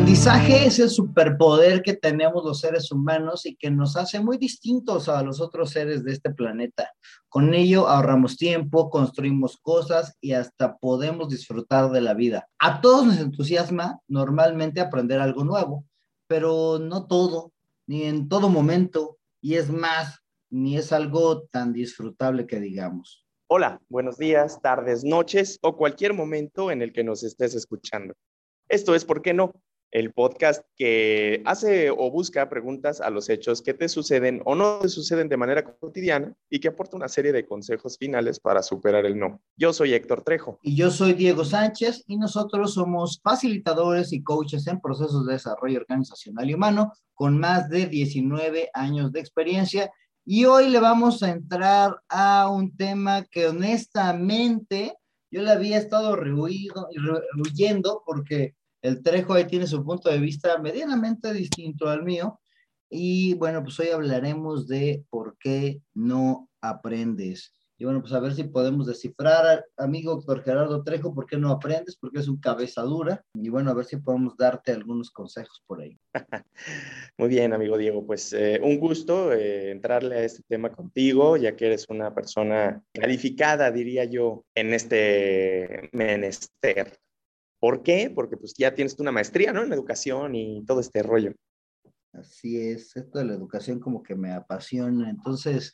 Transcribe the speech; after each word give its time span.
Aprendizaje 0.00 0.64
es 0.64 0.78
el 0.78 0.88
superpoder 0.88 1.82
que 1.82 1.92
tenemos 1.92 2.42
los 2.42 2.60
seres 2.60 2.90
humanos 2.90 3.44
y 3.44 3.54
que 3.54 3.70
nos 3.70 3.98
hace 3.98 4.18
muy 4.18 4.38
distintos 4.38 5.10
a 5.10 5.22
los 5.22 5.42
otros 5.42 5.72
seres 5.72 6.04
de 6.04 6.12
este 6.12 6.30
planeta. 6.30 6.90
Con 7.28 7.52
ello 7.52 7.86
ahorramos 7.86 8.38
tiempo, 8.38 8.88
construimos 8.88 9.58
cosas 9.58 10.16
y 10.22 10.32
hasta 10.32 10.78
podemos 10.78 11.28
disfrutar 11.28 11.90
de 11.90 12.00
la 12.00 12.14
vida. 12.14 12.48
A 12.58 12.80
todos 12.80 13.04
nos 13.04 13.18
entusiasma 13.18 14.00
normalmente 14.08 14.80
aprender 14.80 15.20
algo 15.20 15.44
nuevo, 15.44 15.84
pero 16.26 16.78
no 16.78 17.06
todo, 17.06 17.52
ni 17.86 18.04
en 18.04 18.30
todo 18.30 18.48
momento, 18.48 19.18
y 19.42 19.56
es 19.56 19.68
más, 19.68 20.20
ni 20.48 20.78
es 20.78 20.92
algo 20.92 21.42
tan 21.50 21.74
disfrutable 21.74 22.46
que 22.46 22.58
digamos. 22.58 23.26
Hola, 23.48 23.78
buenos 23.90 24.16
días, 24.16 24.62
tardes, 24.62 25.04
noches 25.04 25.58
o 25.60 25.76
cualquier 25.76 26.14
momento 26.14 26.70
en 26.70 26.80
el 26.80 26.90
que 26.90 27.04
nos 27.04 27.22
estés 27.22 27.54
escuchando. 27.54 28.14
Esto 28.66 28.94
es 28.94 29.04
¿Por 29.04 29.20
qué 29.20 29.34
no? 29.34 29.52
El 29.90 30.12
podcast 30.12 30.64
que 30.76 31.42
hace 31.44 31.90
o 31.90 32.10
busca 32.10 32.48
preguntas 32.48 33.00
a 33.00 33.10
los 33.10 33.28
hechos 33.28 33.60
que 33.60 33.74
te 33.74 33.88
suceden 33.88 34.40
o 34.44 34.54
no 34.54 34.78
te 34.80 34.88
suceden 34.88 35.28
de 35.28 35.36
manera 35.36 35.64
cotidiana 35.64 36.34
y 36.48 36.60
que 36.60 36.68
aporta 36.68 36.96
una 36.96 37.08
serie 37.08 37.32
de 37.32 37.46
consejos 37.46 37.98
finales 37.98 38.38
para 38.38 38.62
superar 38.62 39.04
el 39.06 39.18
no. 39.18 39.42
Yo 39.56 39.72
soy 39.72 39.94
Héctor 39.94 40.22
Trejo. 40.22 40.58
Y 40.62 40.76
yo 40.76 40.90
soy 40.90 41.14
Diego 41.14 41.44
Sánchez 41.44 42.04
y 42.06 42.16
nosotros 42.16 42.74
somos 42.74 43.20
facilitadores 43.22 44.12
y 44.12 44.22
coaches 44.22 44.66
en 44.68 44.80
procesos 44.80 45.26
de 45.26 45.32
desarrollo 45.32 45.80
organizacional 45.80 46.48
y 46.48 46.54
humano 46.54 46.92
con 47.14 47.38
más 47.38 47.68
de 47.68 47.86
19 47.86 48.70
años 48.72 49.12
de 49.12 49.20
experiencia 49.20 49.90
y 50.24 50.44
hoy 50.44 50.68
le 50.68 50.78
vamos 50.80 51.22
a 51.22 51.30
entrar 51.30 52.00
a 52.08 52.48
un 52.48 52.76
tema 52.76 53.24
que 53.24 53.48
honestamente 53.48 54.94
yo 55.30 55.42
le 55.42 55.50
había 55.50 55.78
estado 55.78 56.14
rehuyendo 56.14 56.62
porque 58.04 58.54
el 58.82 59.02
Trejo 59.02 59.34
ahí 59.34 59.46
tiene 59.46 59.66
su 59.66 59.84
punto 59.84 60.10
de 60.10 60.18
vista 60.18 60.58
medianamente 60.58 61.32
distinto 61.32 61.88
al 61.88 62.02
mío. 62.04 62.40
Y 62.88 63.34
bueno, 63.34 63.62
pues 63.62 63.78
hoy 63.78 63.88
hablaremos 63.88 64.66
de 64.66 65.04
por 65.10 65.36
qué 65.38 65.80
no 65.94 66.48
aprendes. 66.60 67.52
Y 67.80 67.84
bueno, 67.84 68.02
pues 68.02 68.12
a 68.12 68.20
ver 68.20 68.34
si 68.34 68.44
podemos 68.44 68.86
descifrar, 68.86 69.64
amigo 69.78 70.14
doctor 70.14 70.42
Gerardo 70.42 70.82
Trejo, 70.82 71.14
por 71.14 71.24
qué 71.24 71.38
no 71.38 71.50
aprendes, 71.50 71.96
porque 71.96 72.18
es 72.18 72.28
un 72.28 72.38
cabeza 72.38 72.82
dura. 72.82 73.24
Y 73.32 73.48
bueno, 73.48 73.70
a 73.70 73.74
ver 73.74 73.86
si 73.86 73.96
podemos 73.96 74.36
darte 74.36 74.72
algunos 74.72 75.10
consejos 75.10 75.62
por 75.66 75.80
ahí. 75.80 75.96
Muy 77.16 77.28
bien, 77.28 77.54
amigo 77.54 77.78
Diego, 77.78 78.04
pues 78.04 78.34
eh, 78.34 78.60
un 78.62 78.78
gusto 78.78 79.32
eh, 79.32 79.70
entrarle 79.70 80.16
a 80.16 80.24
este 80.24 80.42
tema 80.46 80.70
contigo, 80.70 81.38
ya 81.38 81.56
que 81.56 81.66
eres 81.66 81.86
una 81.88 82.14
persona 82.14 82.82
calificada, 82.92 83.70
diría 83.70 84.04
yo, 84.04 84.44
en 84.54 84.74
este 84.74 85.88
menester. 85.92 87.00
¿Por 87.60 87.82
qué? 87.82 88.10
Porque 88.12 88.36
pues 88.38 88.54
ya 88.56 88.74
tienes 88.74 88.98
una 88.98 89.12
maestría, 89.12 89.52
¿no? 89.52 89.62
En 89.62 89.72
educación 89.72 90.34
y 90.34 90.64
todo 90.64 90.80
este 90.80 91.02
rollo. 91.02 91.34
Así 92.12 92.58
es, 92.58 92.96
esto 92.96 93.18
de 93.18 93.26
la 93.26 93.34
educación 93.34 93.78
como 93.78 94.02
que 94.02 94.16
me 94.16 94.32
apasiona, 94.32 95.10
entonces, 95.10 95.72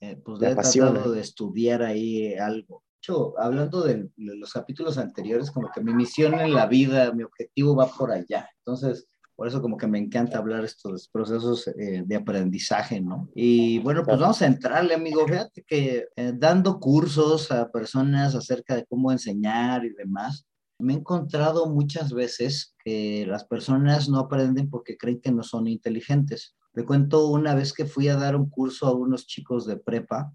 eh, 0.00 0.16
pues 0.22 0.42
he 0.42 0.54
tratado 0.54 1.12
de 1.12 1.20
estudiar 1.20 1.82
ahí 1.82 2.34
algo. 2.34 2.82
De 2.92 2.96
hecho, 2.98 3.40
hablando 3.40 3.82
de, 3.82 4.10
los 4.16 4.52
capítulos 4.52 4.98
anteriores, 4.98 5.50
como 5.50 5.70
que 5.70 5.80
mi 5.80 5.94
misión 5.94 6.38
en 6.38 6.52
la 6.52 6.66
vida, 6.66 7.12
mi 7.12 7.22
objetivo 7.22 7.74
va 7.74 7.86
por 7.86 8.10
allá. 8.10 8.50
Entonces, 8.58 9.08
por 9.34 9.48
eso 9.48 9.62
como 9.62 9.78
que 9.78 9.86
me 9.86 9.98
encanta 9.98 10.36
hablar 10.36 10.64
estos 10.64 11.08
procesos 11.08 11.66
eh, 11.68 12.02
de 12.04 12.16
aprendizaje, 12.16 13.00
¿no? 13.00 13.30
Y 13.34 13.78
bueno, 13.78 14.04
pues 14.04 14.18
vamos 14.18 14.42
a 14.42 14.46
entrarle, 14.46 14.92
amigo. 14.92 15.26
Fíjate 15.26 15.62
que 15.62 16.08
eh, 16.14 16.32
dando 16.34 16.78
cursos 16.78 17.50
a 17.50 17.70
personas 17.70 18.34
acerca 18.34 18.76
de 18.76 18.84
cómo 18.84 19.10
enseñar 19.10 19.86
y 19.86 19.94
demás, 19.94 20.44
me 20.80 20.94
he 20.94 20.96
encontrado 20.96 21.66
muchas 21.66 22.12
veces 22.12 22.74
que 22.84 23.24
las 23.26 23.44
personas 23.44 24.08
no 24.08 24.18
aprenden 24.18 24.70
porque 24.70 24.96
creen 24.96 25.20
que 25.20 25.32
no 25.32 25.42
son 25.42 25.66
inteligentes. 25.66 26.56
Te 26.72 26.84
cuento 26.84 27.28
una 27.28 27.54
vez 27.54 27.72
que 27.72 27.84
fui 27.84 28.08
a 28.08 28.16
dar 28.16 28.36
un 28.36 28.48
curso 28.48 28.86
a 28.86 28.94
unos 28.94 29.26
chicos 29.26 29.66
de 29.66 29.76
prepa 29.76 30.32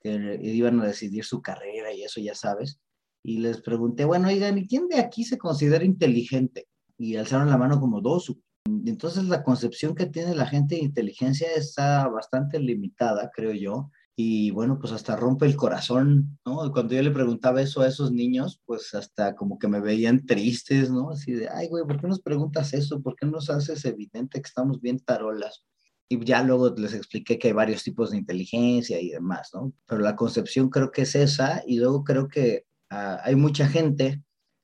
que 0.00 0.38
iban 0.42 0.80
a 0.80 0.86
decidir 0.86 1.24
su 1.24 1.42
carrera 1.42 1.92
y 1.92 2.02
eso 2.02 2.20
ya 2.20 2.34
sabes. 2.34 2.78
Y 3.22 3.38
les 3.38 3.60
pregunté, 3.60 4.04
bueno, 4.04 4.28
oigan, 4.28 4.58
¿y 4.58 4.66
quién 4.66 4.88
de 4.88 4.98
aquí 4.98 5.24
se 5.24 5.38
considera 5.38 5.84
inteligente? 5.84 6.68
Y 6.98 7.16
alzaron 7.16 7.50
la 7.50 7.58
mano 7.58 7.80
como 7.80 8.00
dos. 8.00 8.32
Entonces 8.84 9.24
la 9.24 9.42
concepción 9.42 9.94
que 9.94 10.06
tiene 10.06 10.34
la 10.34 10.46
gente 10.46 10.76
de 10.76 10.82
inteligencia 10.82 11.48
está 11.56 12.08
bastante 12.08 12.58
limitada, 12.58 13.30
creo 13.34 13.52
yo 13.52 13.90
y 14.18 14.50
bueno, 14.50 14.78
pues 14.80 14.94
hasta 14.94 15.14
rompe 15.14 15.44
el 15.44 15.56
corazón, 15.56 16.38
¿no? 16.46 16.72
Cuando 16.72 16.94
yo 16.94 17.02
le 17.02 17.10
preguntaba 17.10 17.60
eso 17.60 17.82
a 17.82 17.88
esos 17.88 18.12
niños, 18.12 18.62
pues 18.64 18.94
hasta 18.94 19.36
como 19.36 19.58
que 19.58 19.68
me 19.68 19.80
veían 19.80 20.24
tristes, 20.24 20.90
¿no? 20.90 21.10
Así 21.10 21.32
de, 21.32 21.50
ay, 21.50 21.68
güey, 21.68 21.84
¿por 21.84 22.00
qué 22.00 22.06
nos 22.08 22.22
preguntas 22.22 22.72
eso? 22.72 23.02
¿Por 23.02 23.14
qué 23.14 23.26
nos 23.26 23.50
haces 23.50 23.84
evidente 23.84 24.40
que 24.40 24.46
estamos 24.46 24.80
bien 24.80 25.00
tarolas? 25.00 25.64
Y 26.08 26.24
ya 26.24 26.42
luego 26.42 26.70
les 26.70 26.94
expliqué 26.94 27.38
que 27.38 27.48
hay 27.48 27.52
varios 27.54 27.82
tipos 27.82 28.10
de 28.10 28.16
inteligencia 28.16 28.98
y 29.00 29.10
demás, 29.10 29.50
¿no? 29.52 29.74
Pero 29.86 30.00
la 30.00 30.16
concepción 30.16 30.70
creo 30.70 30.90
que 30.90 31.02
es 31.02 31.14
esa 31.14 31.62
y 31.66 31.78
luego 31.78 32.02
creo 32.02 32.26
que 32.28 32.64
ah, 32.88 33.20
hay 33.22 33.36
mucha 33.36 33.68
gente 33.68 34.22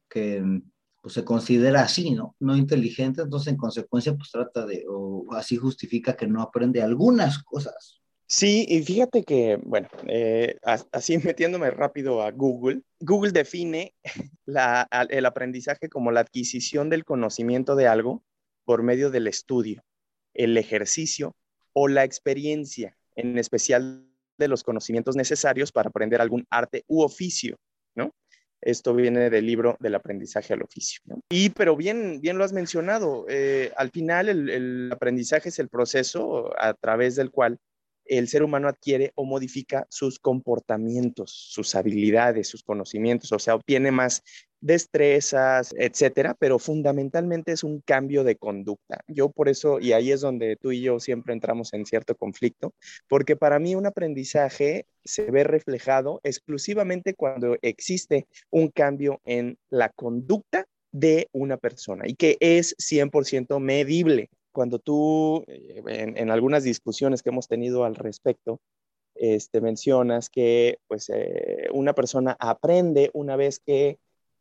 que 0.08 0.62
pues 1.02 1.14
se 1.14 1.24
considera 1.24 1.82
así, 1.82 2.12
¿no? 2.12 2.36
No 2.40 2.56
inteligente, 2.56 3.22
entonces 3.22 3.52
en 3.52 3.58
consecuencia 3.58 4.14
pues 4.16 4.30
trata 4.30 4.64
de, 4.64 4.84
o 4.88 5.26
así 5.32 5.56
justifica 5.56 6.16
que 6.16 6.28
no 6.28 6.40
aprende 6.40 6.80
algunas 6.82 7.42
cosas, 7.42 8.01
Sí, 8.32 8.64
y 8.66 8.82
fíjate 8.82 9.24
que, 9.24 9.58
bueno, 9.62 9.90
eh, 10.08 10.56
así 10.90 11.18
metiéndome 11.36 11.70
rápido 11.70 12.22
a 12.22 12.30
Google, 12.30 12.80
Google 12.98 13.30
define 13.30 13.94
el 14.46 15.26
aprendizaje 15.26 15.90
como 15.90 16.12
la 16.12 16.20
adquisición 16.20 16.88
del 16.88 17.04
conocimiento 17.04 17.76
de 17.76 17.88
algo 17.88 18.24
por 18.64 18.82
medio 18.82 19.10
del 19.10 19.26
estudio, 19.26 19.84
el 20.32 20.56
ejercicio 20.56 21.36
o 21.74 21.88
la 21.88 22.04
experiencia, 22.04 22.96
en 23.16 23.36
especial 23.36 24.08
de 24.38 24.48
los 24.48 24.62
conocimientos 24.62 25.14
necesarios 25.14 25.70
para 25.70 25.90
aprender 25.90 26.22
algún 26.22 26.46
arte 26.48 26.84
u 26.86 27.02
oficio, 27.02 27.58
¿no? 27.94 28.14
Esto 28.62 28.94
viene 28.94 29.28
del 29.28 29.44
libro 29.44 29.76
del 29.78 29.94
aprendizaje 29.94 30.54
al 30.54 30.62
oficio. 30.62 31.02
Y, 31.28 31.50
pero 31.50 31.76
bien, 31.76 32.22
bien 32.22 32.38
lo 32.38 32.44
has 32.44 32.54
mencionado, 32.54 33.26
eh, 33.28 33.72
al 33.76 33.90
final 33.90 34.30
el 34.30 34.90
aprendizaje 34.90 35.50
es 35.50 35.58
el 35.58 35.68
proceso 35.68 36.50
a 36.58 36.72
través 36.72 37.14
del 37.14 37.30
cual 37.30 37.58
el 38.18 38.28
ser 38.28 38.42
humano 38.42 38.68
adquiere 38.68 39.12
o 39.14 39.24
modifica 39.24 39.86
sus 39.88 40.18
comportamientos, 40.18 41.30
sus 41.30 41.74
habilidades, 41.74 42.48
sus 42.48 42.62
conocimientos, 42.62 43.32
o 43.32 43.38
sea, 43.38 43.54
obtiene 43.54 43.90
más 43.90 44.22
destrezas, 44.60 45.74
etcétera, 45.76 46.34
pero 46.38 46.58
fundamentalmente 46.58 47.52
es 47.52 47.64
un 47.64 47.80
cambio 47.80 48.22
de 48.22 48.36
conducta. 48.36 49.02
Yo 49.08 49.30
por 49.30 49.48
eso, 49.48 49.80
y 49.80 49.92
ahí 49.92 50.12
es 50.12 50.20
donde 50.20 50.56
tú 50.56 50.72
y 50.72 50.82
yo 50.82 51.00
siempre 51.00 51.32
entramos 51.32 51.72
en 51.72 51.84
cierto 51.84 52.14
conflicto, 52.14 52.74
porque 53.08 53.34
para 53.34 53.58
mí 53.58 53.74
un 53.74 53.86
aprendizaje 53.86 54.86
se 55.04 55.30
ve 55.30 55.42
reflejado 55.44 56.20
exclusivamente 56.22 57.14
cuando 57.14 57.56
existe 57.62 58.26
un 58.50 58.68
cambio 58.68 59.20
en 59.24 59.58
la 59.70 59.88
conducta 59.88 60.66
de 60.92 61.28
una 61.32 61.56
persona 61.56 62.04
y 62.06 62.14
que 62.14 62.36
es 62.40 62.76
100% 62.76 63.58
medible 63.58 64.28
cuando 64.52 64.78
tú, 64.78 65.44
eh, 65.48 65.82
en, 65.86 66.30
algunas 66.30 66.64
discusiones 66.64 67.22
que 67.22 67.30
hemos 67.30 67.48
tenido 67.48 67.84
al 67.84 67.94
respecto, 67.94 68.60
este, 69.14 69.60
mencionas 69.60 70.30
que 70.30 70.78
pues, 70.88 71.10
eh, 71.10 71.68
una 71.72 71.94
persona 71.94 72.36
aprende 72.38 73.10
una 73.14 73.36
vez 73.36 73.58
que 73.58 73.98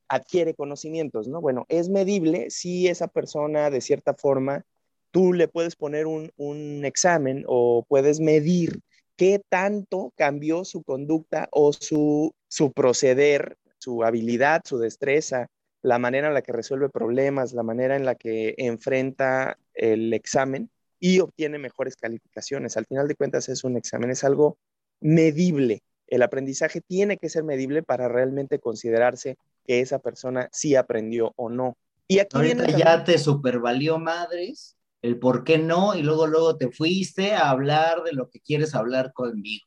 adquiere 0.07 0.53
conocimientos, 0.53 1.27
¿no? 1.27 1.41
Bueno, 1.41 1.65
es 1.69 1.89
medible 1.89 2.49
si 2.49 2.87
esa 2.87 3.07
persona, 3.07 3.69
de 3.69 3.81
cierta 3.81 4.13
forma, 4.13 4.65
tú 5.11 5.33
le 5.33 5.47
puedes 5.47 5.75
poner 5.75 6.05
un, 6.07 6.31
un 6.37 6.83
examen 6.85 7.45
o 7.47 7.85
puedes 7.87 8.19
medir 8.19 8.81
qué 9.15 9.41
tanto 9.49 10.13
cambió 10.15 10.65
su 10.65 10.83
conducta 10.83 11.47
o 11.51 11.73
su, 11.73 12.33
su 12.47 12.71
proceder, 12.71 13.57
su 13.77 14.03
habilidad, 14.03 14.61
su 14.65 14.79
destreza, 14.79 15.47
la 15.81 15.99
manera 15.99 16.27
en 16.27 16.33
la 16.33 16.41
que 16.41 16.51
resuelve 16.51 16.89
problemas, 16.89 17.53
la 17.53 17.63
manera 17.63 17.95
en 17.95 18.05
la 18.05 18.15
que 18.15 18.53
enfrenta 18.57 19.57
el 19.73 20.13
examen 20.13 20.69
y 20.99 21.19
obtiene 21.19 21.57
mejores 21.57 21.95
calificaciones. 21.95 22.77
Al 22.77 22.85
final 22.85 23.07
de 23.07 23.15
cuentas 23.15 23.49
es 23.49 23.63
un 23.63 23.77
examen, 23.77 24.11
es 24.11 24.23
algo 24.23 24.57
medible. 24.99 25.81
El 26.07 26.21
aprendizaje 26.21 26.81
tiene 26.81 27.17
que 27.17 27.29
ser 27.29 27.43
medible 27.43 27.81
para 27.81 28.07
realmente 28.07 28.59
considerarse 28.59 29.37
que 29.65 29.79
esa 29.79 29.99
persona 29.99 30.49
sí 30.51 30.75
aprendió 30.75 31.33
o 31.35 31.49
no. 31.49 31.77
Y 32.07 32.19
aquí 32.19 32.35
Ahorita 32.35 32.67
ya 32.77 33.03
te 33.03 33.17
supervalió 33.17 33.97
madres 33.97 34.77
el 35.01 35.17
por 35.17 35.43
qué 35.43 35.57
no 35.57 35.95
y 35.95 36.03
luego 36.03 36.27
luego 36.27 36.57
te 36.57 36.69
fuiste 36.71 37.33
a 37.33 37.49
hablar 37.49 38.03
de 38.03 38.13
lo 38.13 38.29
que 38.29 38.39
quieres 38.39 38.75
hablar 38.75 39.13
conmigo. 39.13 39.65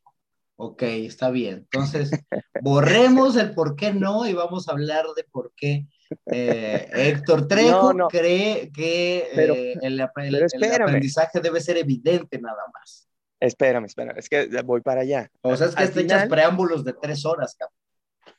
Ok, 0.56 0.82
está 0.82 1.31
bien. 1.31 1.66
Entonces, 1.70 2.11
borremos 2.62 3.37
el 3.37 3.52
por 3.55 3.75
qué 3.75 3.93
no 3.93 4.26
y 4.26 4.34
vamos 4.34 4.69
a 4.69 4.72
hablar 4.72 5.06
de 5.16 5.25
por 5.25 5.52
qué 5.56 5.88
eh, 6.27 6.89
Héctor 6.93 7.49
Trejo 7.49 8.09
cree 8.09 8.71
que 8.73 9.29
eh, 9.33 9.75
el, 9.83 10.01
aprendizaje 10.01 11.41
debe 11.41 11.61
ser 11.61 11.77
evidente 11.77 12.39
nada 12.41 12.62
más. 12.73 13.09
Espérame, 13.41 13.87
espérame, 13.87 14.19
es 14.19 14.29
que 14.29 14.47
voy 14.65 14.81
para 14.81 15.03
allá. 15.03 15.31
O 15.43 15.56
sea, 15.56 15.67
es 15.69 15.75
que 15.75 15.87
te 15.89 16.01
echas 16.01 16.29
preámbulos 16.29 16.85
de 16.85 16.95
tres 16.95 17.25
horas, 17.27 17.55
cabrón. 17.59 17.77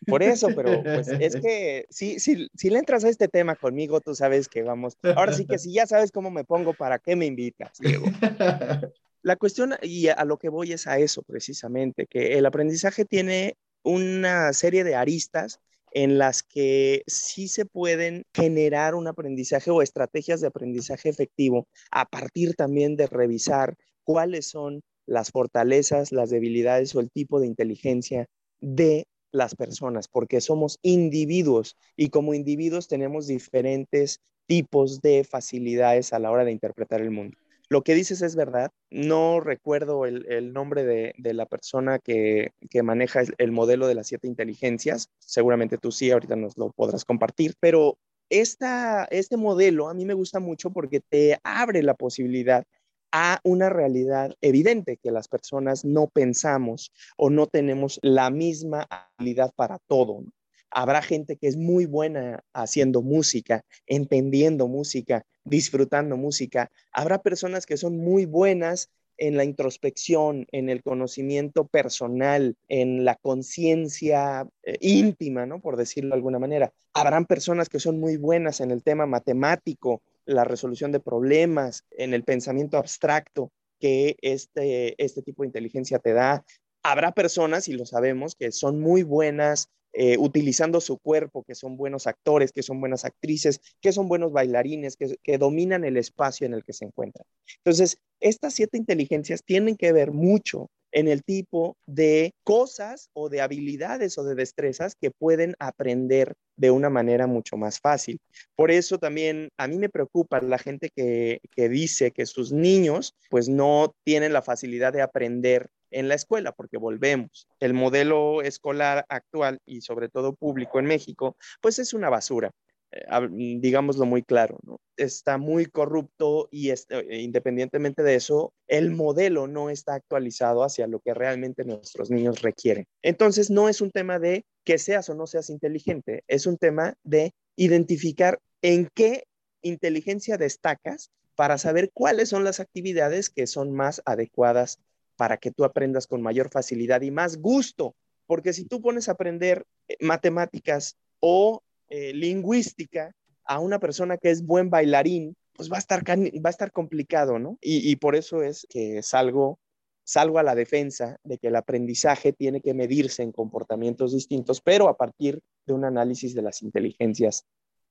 Por 0.08 0.24
eso, 0.24 0.50
pero 0.56 0.84
pues 0.84 1.08
es 1.20 1.36
que 1.36 1.86
si, 1.90 2.20
si, 2.20 2.48
si 2.54 2.70
le 2.70 2.80
entras 2.80 3.04
a 3.04 3.10
este 3.10 3.28
tema 3.28 3.56
conmigo, 3.56 4.02
tú 4.02 4.16
sabes 4.16 4.48
que 4.48 4.64
vamos. 4.64 4.98
Ahora 5.16 5.34
sí 5.34 5.46
que 5.46 5.58
si 5.58 5.74
ya 5.74 5.86
sabes 5.86 6.12
cómo 6.12 6.32
me 6.32 6.44
pongo, 6.44 6.74
¿para 6.74 7.00
qué 7.00 7.16
me 7.16 7.26
invitas, 7.26 7.78
Diego? 7.80 8.06
La 9.22 9.38
cuestión, 9.38 9.74
y 9.82 10.08
a 10.10 10.24
lo 10.24 10.38
que 10.38 10.50
voy 10.50 10.72
es 10.72 10.86
a 10.86 11.00
eso 11.00 11.24
precisamente, 11.24 12.06
que 12.06 12.38
el 12.38 12.46
aprendizaje 12.46 13.06
tiene 13.06 13.58
una 13.82 14.54
serie 14.54 14.84
de 14.84 14.96
aristas 14.96 15.60
en 15.96 16.18
las 16.18 16.44
que 16.44 17.04
sí 17.08 17.48
se 17.48 17.66
pueden 17.66 18.26
generar 18.34 18.96
un 18.96 19.08
aprendizaje 19.08 19.72
o 19.72 19.82
estrategias 19.82 20.42
de 20.42 20.48
aprendizaje 20.48 21.08
efectivo 21.08 21.68
a 21.90 22.06
partir 22.06 22.54
también 22.54 22.98
de 22.98 23.08
revisar 23.08 23.76
cuáles 24.04 24.46
son 24.46 24.82
las 25.08 25.32
fortalezas, 25.32 26.12
las 26.12 26.30
debilidades 26.30 26.94
o 26.96 27.00
el 27.00 27.10
tipo 27.10 27.40
de 27.40 27.48
inteligencia 27.48 28.28
de 28.60 29.08
las 29.32 29.56
personas, 29.56 30.10
porque 30.10 30.42
somos 30.42 30.80
individuos 30.82 31.78
y 31.96 32.10
como 32.10 32.34
individuos 32.34 32.90
tenemos 32.90 33.28
diferentes 33.28 34.20
tipos 34.48 35.02
de 35.02 35.24
facilidades 35.24 36.12
a 36.12 36.20
la 36.20 36.30
hora 36.30 36.44
de 36.44 36.52
interpretar 36.52 37.02
el 37.02 37.12
mundo. 37.12 37.38
Lo 37.70 37.84
que 37.84 37.96
dices 37.96 38.22
es 38.22 38.36
verdad. 38.36 38.72
No 38.90 39.40
recuerdo 39.40 40.06
el, 40.06 40.54
nombre 40.54 40.84
de, 40.84 41.34
la 41.34 41.46
persona 41.46 42.00
que, 42.00 42.54
maneja 42.84 43.22
el, 43.38 43.52
modelo 43.52 43.88
de 43.88 43.96
las 43.96 44.08
siete 44.08 44.28
inteligencias. 44.28 45.10
Seguramente 45.20 45.78
tú 45.78 45.92
sí, 45.92 46.12
ahorita 46.12 46.36
nos 46.36 46.58
lo 46.58 46.72
podrás 46.72 47.06
compartir. 47.06 47.56
Pero 47.60 47.98
este 48.30 49.38
modelo 49.38 49.90
a 49.90 49.94
mí 49.94 50.06
me 50.06 50.14
gusta 50.14 50.40
mucho 50.40 50.72
porque 50.72 51.00
te 51.00 51.40
abre 51.44 51.84
la 51.84 51.94
posibilidad 51.94 52.66
a 53.12 53.40
una 53.44 53.70
realidad 53.70 54.36
evidente 54.42 54.98
que 54.98 55.10
las 55.10 55.30
personas 55.30 55.86
no 55.86 56.08
pensamos 56.08 56.92
o 57.18 57.30
no 57.30 57.48
tenemos 57.48 57.98
la 58.02 58.30
misma 58.30 58.88
habilidad 58.90 59.54
para 59.56 59.80
todo. 59.88 60.24
Habrá 60.72 61.02
gente 61.02 61.38
que 61.38 61.48
es 61.48 61.58
muy 61.58 61.86
buena 61.86 62.44
haciendo 62.54 63.02
música, 63.02 63.64
entendiendo 63.86 64.68
música, 64.68 65.26
disfrutando 65.44 66.18
música. 66.18 66.72
Habrá 66.92 67.22
personas 67.22 67.66
que 67.66 67.78
son 67.78 67.98
muy 67.98 68.26
buenas 68.26 68.90
en 69.18 69.38
la 69.38 69.44
introspección, 69.44 70.46
en 70.52 70.70
el 70.70 70.84
conocimiento 70.84 71.66
personal, 71.68 72.58
en 72.68 73.06
la 73.06 73.16
conciencia 73.16 74.48
eh, 74.64 74.78
íntima, 74.82 75.46
¿no? 75.46 75.62
Por 75.62 75.78
decirlo 75.78 76.10
de 76.10 76.16
alguna 76.16 76.40
manera. 76.40 76.74
Habrán 76.94 77.26
personas 77.26 77.70
que 77.70 77.80
son 77.80 78.00
muy 78.00 78.18
buenas 78.18 78.60
en 78.62 78.72
el 78.72 78.84
tema 78.84 79.06
matemático, 79.06 80.02
la 80.26 80.44
resolución 80.44 80.92
de 80.92 81.00
problemas, 81.00 81.86
en 81.92 82.14
el 82.14 82.24
pensamiento 82.24 82.78
abstracto 82.78 83.52
que 83.80 84.18
este, 84.22 85.02
este 85.04 85.22
tipo 85.22 85.44
de 85.44 85.48
inteligencia 85.48 86.00
te 86.00 86.14
da. 86.14 86.44
Habrá 86.84 87.14
personas, 87.14 87.68
y 87.68 87.74
lo 87.74 87.86
sabemos, 87.86 88.36
que 88.36 88.52
son 88.52 88.80
muy 88.80 89.04
buenas 89.04 89.70
eh, 89.98 90.18
utilizando 90.18 90.82
su 90.82 90.98
cuerpo, 90.98 91.44
que 91.44 91.56
son 91.56 91.78
buenos 91.78 92.06
actores, 92.06 92.52
que 92.52 92.64
son 92.64 92.82
buenas 92.82 93.06
actrices, 93.06 93.62
que 93.80 93.94
son 93.94 94.10
buenos 94.10 94.34
bailarines, 94.34 94.98
que, 94.98 95.16
que 95.24 95.38
dominan 95.38 95.86
el 95.86 95.96
espacio 95.96 96.46
en 96.46 96.54
el 96.54 96.66
que 96.66 96.74
se 96.74 96.84
encuentran. 96.84 97.26
Entonces, 97.64 97.98
estas 98.20 98.54
siete 98.54 98.78
inteligencias 98.78 99.44
tienen 99.46 99.78
que 99.78 99.94
ver 99.94 100.12
mucho 100.12 100.70
en 100.92 101.08
el 101.10 101.24
tipo 101.24 101.78
de 101.86 102.34
cosas 102.44 103.10
o 103.14 103.30
de 103.30 103.42
habilidades 103.42 104.18
o 104.18 104.24
de 104.24 104.36
destrezas 104.36 104.96
que 104.96 105.12
pueden 105.12 105.54
aprender 105.60 106.34
de 106.58 106.72
una 106.72 106.90
manera 106.90 107.28
mucho 107.28 107.58
más 107.58 107.80
fácil. 107.80 108.20
Por 108.56 108.72
eso 108.72 108.98
también 108.98 109.50
a 109.58 109.68
mí 109.68 109.78
me 109.78 109.90
preocupa 109.90 110.42
la 110.42 110.58
gente 110.58 110.90
que, 110.96 111.40
que 111.52 111.68
dice 111.68 112.12
que 112.12 112.26
sus 112.26 112.54
niños 112.54 113.14
pues 113.30 113.50
no 113.50 113.94
tienen 114.06 114.32
la 114.32 114.42
facilidad 114.42 114.94
de 114.94 115.02
aprender 115.02 115.68
en 115.96 116.10
la 116.10 116.16
escuela, 116.16 116.52
porque 116.52 116.78
volvemos. 116.78 117.48
El 117.60 117.74
modelo 117.74 118.42
escolar 118.42 119.06
actual 119.08 119.60
y 119.66 119.82
sobre 119.82 120.10
todo 120.10 120.36
público 120.36 120.78
en 120.80 120.86
México, 120.86 121.38
pues 121.62 121.80
es 121.80 121.94
una 121.94 122.10
basura, 122.10 122.52
eh, 122.92 123.06
digámoslo 123.32 124.06
muy 124.06 124.22
claro, 124.22 124.58
¿no? 124.64 124.78
Está 124.98 125.38
muy 125.38 125.66
corrupto 125.66 126.50
y 126.52 126.70
eh, 126.70 126.76
independientemente 127.22 128.04
de 128.04 128.16
eso, 128.16 128.54
el 128.68 128.92
modelo 128.92 129.48
no 129.48 129.70
está 129.70 129.94
actualizado 129.94 130.66
hacia 130.66 130.86
lo 130.86 131.00
que 131.00 131.14
realmente 131.14 131.64
nuestros 131.64 132.12
niños 132.12 132.42
requieren. 132.42 132.86
Entonces, 133.02 133.50
no 133.50 133.70
es 133.70 133.80
un 133.80 133.92
tema 133.92 134.20
de 134.20 134.44
que 134.66 134.78
seas 134.78 135.10
o 135.10 135.16
no 135.16 135.28
seas 135.28 135.50
inteligente, 135.50 136.24
es 136.28 136.46
un 136.46 136.58
tema 136.58 136.96
de 137.04 137.34
identificar 137.56 138.40
en 138.62 138.90
qué 138.94 139.24
inteligencia 139.62 140.38
destacas 140.38 141.10
para 141.36 141.58
saber 141.58 141.90
cuáles 141.94 142.30
son 142.30 142.44
las 142.44 142.60
actividades 142.60 143.30
que 143.30 143.48
son 143.48 143.72
más 143.72 144.02
adecuadas 144.06 144.80
para 145.16 145.38
que 145.38 145.52
tú 145.52 145.64
aprendas 145.64 146.08
con 146.08 146.22
mayor 146.22 146.50
facilidad 146.50 147.02
y 147.02 147.12
más 147.12 147.38
gusto. 147.38 147.96
Porque 148.28 148.54
si 148.54 148.66
tú 148.66 148.82
pones 148.82 149.08
a 149.08 149.14
aprender 149.14 149.66
eh, 149.88 149.98
matemáticas 150.02 150.98
o 151.20 151.62
eh, 151.90 152.14
lingüística 152.14 153.14
a 153.46 153.60
una 153.60 153.80
persona 153.80 154.18
que 154.18 154.32
es 154.32 154.44
buen 154.44 154.70
bailarín, 154.70 155.36
pues 155.54 155.72
va 155.72 155.78
a 155.78 155.80
estar, 155.80 156.04
va 156.08 156.50
a 156.50 156.50
estar 156.50 156.72
complicado, 156.72 157.40
¿no? 157.40 157.58
Y, 157.62 157.96
por 157.98 158.16
eso 158.16 158.42
es 158.44 158.66
que 158.70 159.02
salgo, 159.02 159.60
salgo 160.04 160.40
a 160.40 160.44
la 160.44 160.56
defensa 160.56 161.18
de 161.24 161.38
que 161.38 161.48
el 161.48 161.56
aprendizaje 161.56 162.34
tiene 162.34 162.60
que 162.60 162.74
medirse 162.74 163.24
en 163.24 163.32
comportamientos 163.32 164.14
distintos, 164.14 164.62
pero 164.62 164.90
a 164.90 164.98
partir 164.98 165.40
de 165.66 165.74
un 165.74 165.86
análisis 165.86 166.36
de 166.36 166.42
las 166.42 166.62
inteligencias 166.62 167.46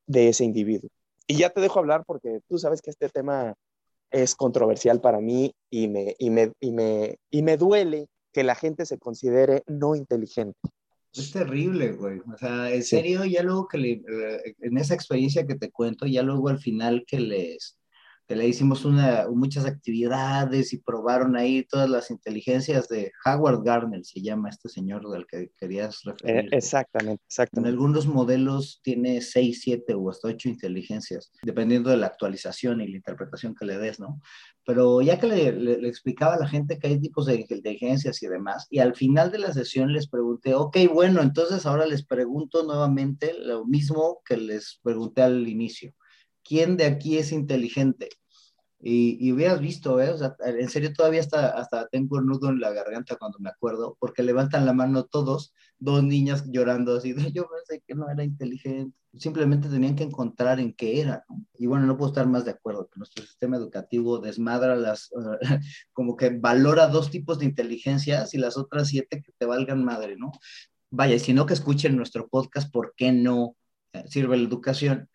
de 0.07 0.29
ese 0.29 0.45
individuo. 0.45 0.91
Y 1.27 1.37
ya 1.37 1.51
te 1.51 1.63
dejo 1.63 1.79
hablar 1.79 2.05
porque 2.07 2.41
tú 2.49 2.59
sabes 2.59 2.83
que 2.83 2.91
este 2.91 3.09
tema 3.09 3.55
es 4.15 4.37
controversial 4.37 5.01
para 5.01 5.21
mí 5.21 5.53
y 5.71 5.89
me, 5.89 6.15
y 6.19 6.31
me, 6.31 6.53
y 6.61 6.71
me, 6.71 7.17
y 7.31 7.43
me 7.43 7.57
duele 7.57 8.07
que 8.33 8.45
la 8.45 8.55
gente 8.55 8.87
se 8.87 8.99
considere 8.99 9.63
no 9.67 9.97
inteligente. 9.97 10.59
Es 11.13 11.33
terrible, 11.33 11.93
güey. 11.93 12.21
O 12.21 12.39
sea, 12.39 12.73
en 12.73 12.83
serio, 12.83 13.25
ya 13.25 13.43
luego 13.43 13.67
que 13.69 13.79
le, 13.79 13.93
eh, 13.93 14.55
en 14.61 14.79
esa 14.79 14.95
experiencia 14.95 15.47
que 15.47 15.57
te 15.57 15.71
cuento, 15.71 16.07
ya 16.07 16.23
luego 16.23 16.49
al 16.49 16.59
final 16.59 17.05
que 17.07 17.21
les, 17.21 17.77
que 18.27 18.37
le 18.37 18.49
hicimos 18.49 18.85
una, 18.85 19.27
muchas 19.29 19.67
actividades 19.67 20.73
y 20.73 20.79
probaron 20.79 21.37
ahí 21.37 21.65
todas 21.65 21.91
las 21.91 22.11
inteligencias 22.11 22.89
de 22.89 23.13
Howard 23.25 23.63
Gardner, 23.63 24.05
se 24.05 24.23
llama 24.23 24.49
este 24.49 24.69
señor 24.69 25.09
del 25.11 25.27
que 25.27 25.51
querías 25.59 26.01
eh, 26.07 26.11
referir. 26.11 26.55
exactamente, 26.55 27.23
exactamente. 27.27 27.69
En 27.69 27.75
algunos 27.75 28.07
modelos 28.07 28.81
tiene 28.83 29.21
6, 29.21 29.61
7 29.63 29.95
o 29.95 30.11
hasta 30.11 30.29
8 30.29 30.49
inteligencias, 30.49 31.33
dependiendo 31.43 31.91
de 31.91 31.99
la 31.99 32.07
actualización 32.07 32.81
y 32.81 32.89
la 32.89 32.97
interpretación 32.97 33.55
que 33.55 33.67
le 33.67 33.77
des, 33.77 34.01
¿no? 34.01 34.21
Pero 34.67 35.03
ya 35.03 35.19
que 35.19 35.27
le, 35.27 35.53
le, 35.53 35.89
explicaba 35.89 36.37
a 36.37 36.39
la 36.39 36.49
gente 36.49 36.79
que 36.79 36.87
hay 36.87 36.99
tipos 36.99 37.27
de 37.27 37.35
inteligencias 37.35 38.23
y 38.23 38.29
demás, 38.29 38.67
y 38.71 38.79
al 38.79 38.95
final 38.95 39.31
de 39.31 39.39
la 39.39 39.53
sesión 39.53 39.93
les 39.93 40.09
pregunté, 40.09 40.55
ok, 40.55 40.79
bueno, 40.91 41.21
entonces 41.21 41.67
ahora 41.67 41.85
les 41.85 42.07
pregunto 42.07 42.63
nuevamente 42.63 43.35
lo 43.35 43.67
mismo 43.67 44.23
que 44.25 44.39
les 44.39 44.81
pregunté 44.83 45.21
al 45.21 45.47
inicio 45.47 45.93
¿quién 46.45 46.77
de 46.77 46.85
aquí 46.85 47.19
es 47.19 47.33
inteligente? 47.33 48.11
Y, 48.87 49.17
y, 49.19 49.33
hubieras 49.33 49.61
visto, 49.61 49.99
¿eh? 49.99 50.15
En 50.45 50.69
serio 50.69 50.93
todavía 50.93 51.21
hasta, 51.21 51.49
hasta 51.57 51.89
tengo 51.89 52.19
un 52.19 52.27
nudo 52.27 52.51
en 52.51 52.61
la 52.61 52.71
garganta 52.71 53.17
cuando 53.17 53.39
me 53.39 53.49
acuerdo, 53.49 53.97
porque 53.99 54.23
levantan 54.23 54.67
la 54.67 54.75
mano 54.75 55.07
todos, 55.07 55.55
dos 55.79 56.05
niñas 56.05 56.45
llorando 56.51 56.95
así, 56.95 57.15
yo 57.33 57.49
pensé 57.49 57.83
que 57.87 57.95
no 57.95 58.11
era 58.11 58.23
inteligente, 58.25 58.95
simplemente 59.17 59.71
tenían 59.71 59.97
que 59.97 60.05
encontrar 60.05 60.61
en 60.61 60.75
qué 60.75 61.01
era, 61.01 61.25
¿no? 61.31 61.47
Y 61.59 61.65
bueno, 61.65 61.87
no 61.87 61.97
puedo 61.97 62.11
estar 62.11 62.27
más 62.27 62.45
de 62.45 62.51
acuerdo, 62.51 62.87
que 62.89 62.99
nuestro 62.99 63.25
sistema 63.25 63.57
educativo 63.57 64.19
desmadra 64.19 64.77
las, 64.77 65.11
como 65.95 66.15
que 66.15 66.29
valora 66.29 66.87
dos 66.89 67.11
tipos 67.11 67.39
de 67.39 67.47
inteligencias 67.47 68.35
y 68.35 68.39
las 68.39 68.59
otras 68.59 68.89
siete 68.89 69.23
que 69.23 69.33
te 69.39 69.47
valgan 69.47 69.83
madre, 69.83 70.17
¿no? 70.19 70.31
Vaya, 70.91 71.19
si 71.19 71.33
no 71.33 71.47
que 71.47 71.55
escuchen 71.55 71.97
nuestro 71.97 72.29
podcast, 72.29 72.71
¿por 72.71 72.93
qué 72.99 73.13
no 73.13 73.57
eh, 73.95 74.05
sirve 74.09 74.37
la 74.37 74.45
educación? 74.45 75.09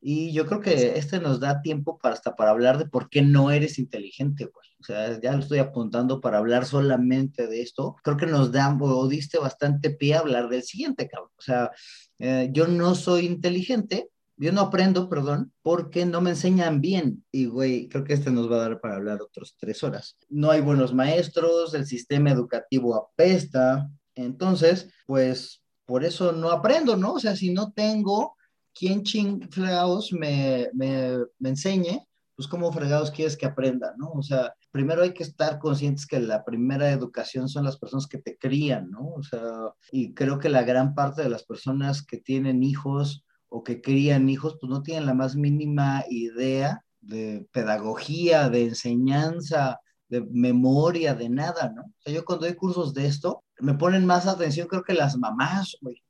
Y 0.00 0.32
yo 0.32 0.46
creo 0.46 0.60
que 0.60 0.98
este 0.98 1.18
nos 1.20 1.40
da 1.40 1.62
tiempo 1.62 1.98
para 1.98 2.14
hasta 2.14 2.36
para 2.36 2.50
hablar 2.50 2.78
de 2.78 2.86
por 2.86 3.08
qué 3.08 3.22
no 3.22 3.50
eres 3.50 3.78
inteligente, 3.78 4.44
güey. 4.44 4.66
O 4.80 4.84
sea, 4.84 5.18
ya 5.20 5.32
lo 5.32 5.40
estoy 5.40 5.58
apuntando 5.58 6.20
para 6.20 6.38
hablar 6.38 6.66
solamente 6.66 7.46
de 7.46 7.62
esto. 7.62 7.96
Creo 8.02 8.16
que 8.16 8.26
nos 8.26 8.52
da 8.52 8.76
o 8.78 9.08
diste 9.08 9.38
bastante 9.38 9.90
pie 9.90 10.14
a 10.14 10.20
hablar 10.20 10.48
del 10.48 10.62
siguiente, 10.62 11.08
cabrón. 11.08 11.30
O 11.36 11.42
sea, 11.42 11.70
eh, 12.18 12.50
yo 12.52 12.68
no 12.68 12.94
soy 12.94 13.26
inteligente, 13.26 14.10
yo 14.36 14.52
no 14.52 14.60
aprendo, 14.60 15.08
perdón, 15.08 15.52
porque 15.62 16.04
no 16.04 16.20
me 16.20 16.30
enseñan 16.30 16.80
bien. 16.80 17.24
Y, 17.32 17.46
güey, 17.46 17.88
creo 17.88 18.04
que 18.04 18.12
este 18.12 18.30
nos 18.30 18.50
va 18.50 18.56
a 18.56 18.68
dar 18.68 18.80
para 18.80 18.96
hablar 18.96 19.22
otros 19.22 19.56
tres 19.58 19.82
horas. 19.82 20.16
No 20.28 20.50
hay 20.50 20.60
buenos 20.60 20.92
maestros, 20.92 21.74
el 21.74 21.86
sistema 21.86 22.30
educativo 22.30 22.94
apesta. 22.94 23.88
Entonces, 24.14 24.90
pues, 25.06 25.62
por 25.86 26.04
eso 26.04 26.32
no 26.32 26.50
aprendo, 26.50 26.96
¿no? 26.96 27.14
O 27.14 27.20
sea, 27.20 27.34
si 27.34 27.52
no 27.52 27.72
tengo 27.72 28.36
¿quién 28.76 29.02
ching 29.02 29.48
fregados 29.50 30.12
me, 30.12 30.68
me, 30.74 31.16
me 31.38 31.48
enseñe? 31.48 32.06
Pues 32.36 32.46
cómo 32.46 32.70
fregados 32.70 33.10
quieres 33.10 33.36
que 33.36 33.46
aprenda, 33.46 33.94
¿no? 33.96 34.10
O 34.10 34.22
sea, 34.22 34.54
primero 34.70 35.02
hay 35.02 35.14
que 35.14 35.22
estar 35.22 35.58
conscientes 35.58 36.06
que 36.06 36.20
la 36.20 36.44
primera 36.44 36.90
educación 36.90 37.48
son 37.48 37.64
las 37.64 37.78
personas 37.78 38.06
que 38.06 38.18
te 38.18 38.36
crían, 38.36 38.90
¿no? 38.90 39.14
O 39.14 39.22
sea, 39.22 39.40
y 39.90 40.12
creo 40.12 40.38
que 40.38 40.50
la 40.50 40.62
gran 40.62 40.94
parte 40.94 41.22
de 41.22 41.30
las 41.30 41.44
personas 41.44 42.04
que 42.04 42.18
tienen 42.18 42.62
hijos 42.62 43.24
o 43.48 43.64
que 43.64 43.80
crían 43.80 44.28
hijos, 44.28 44.58
pues 44.60 44.68
no 44.68 44.82
tienen 44.82 45.06
la 45.06 45.14
más 45.14 45.34
mínima 45.34 46.04
idea 46.10 46.84
de 47.00 47.46
pedagogía, 47.52 48.50
de 48.50 48.64
enseñanza, 48.64 49.80
de 50.08 50.20
memoria, 50.30 51.14
de 51.14 51.30
nada, 51.30 51.72
¿no? 51.74 51.82
O 51.82 51.94
sea, 52.00 52.12
yo 52.12 52.24
cuando 52.26 52.44
doy 52.44 52.54
cursos 52.54 52.92
de 52.92 53.06
esto, 53.06 53.42
me 53.60 53.74
ponen 53.74 54.04
más 54.04 54.26
atención 54.26 54.68
creo 54.68 54.82
que 54.82 54.92
las 54.92 55.16
mamás, 55.16 55.78
güey 55.80 56.05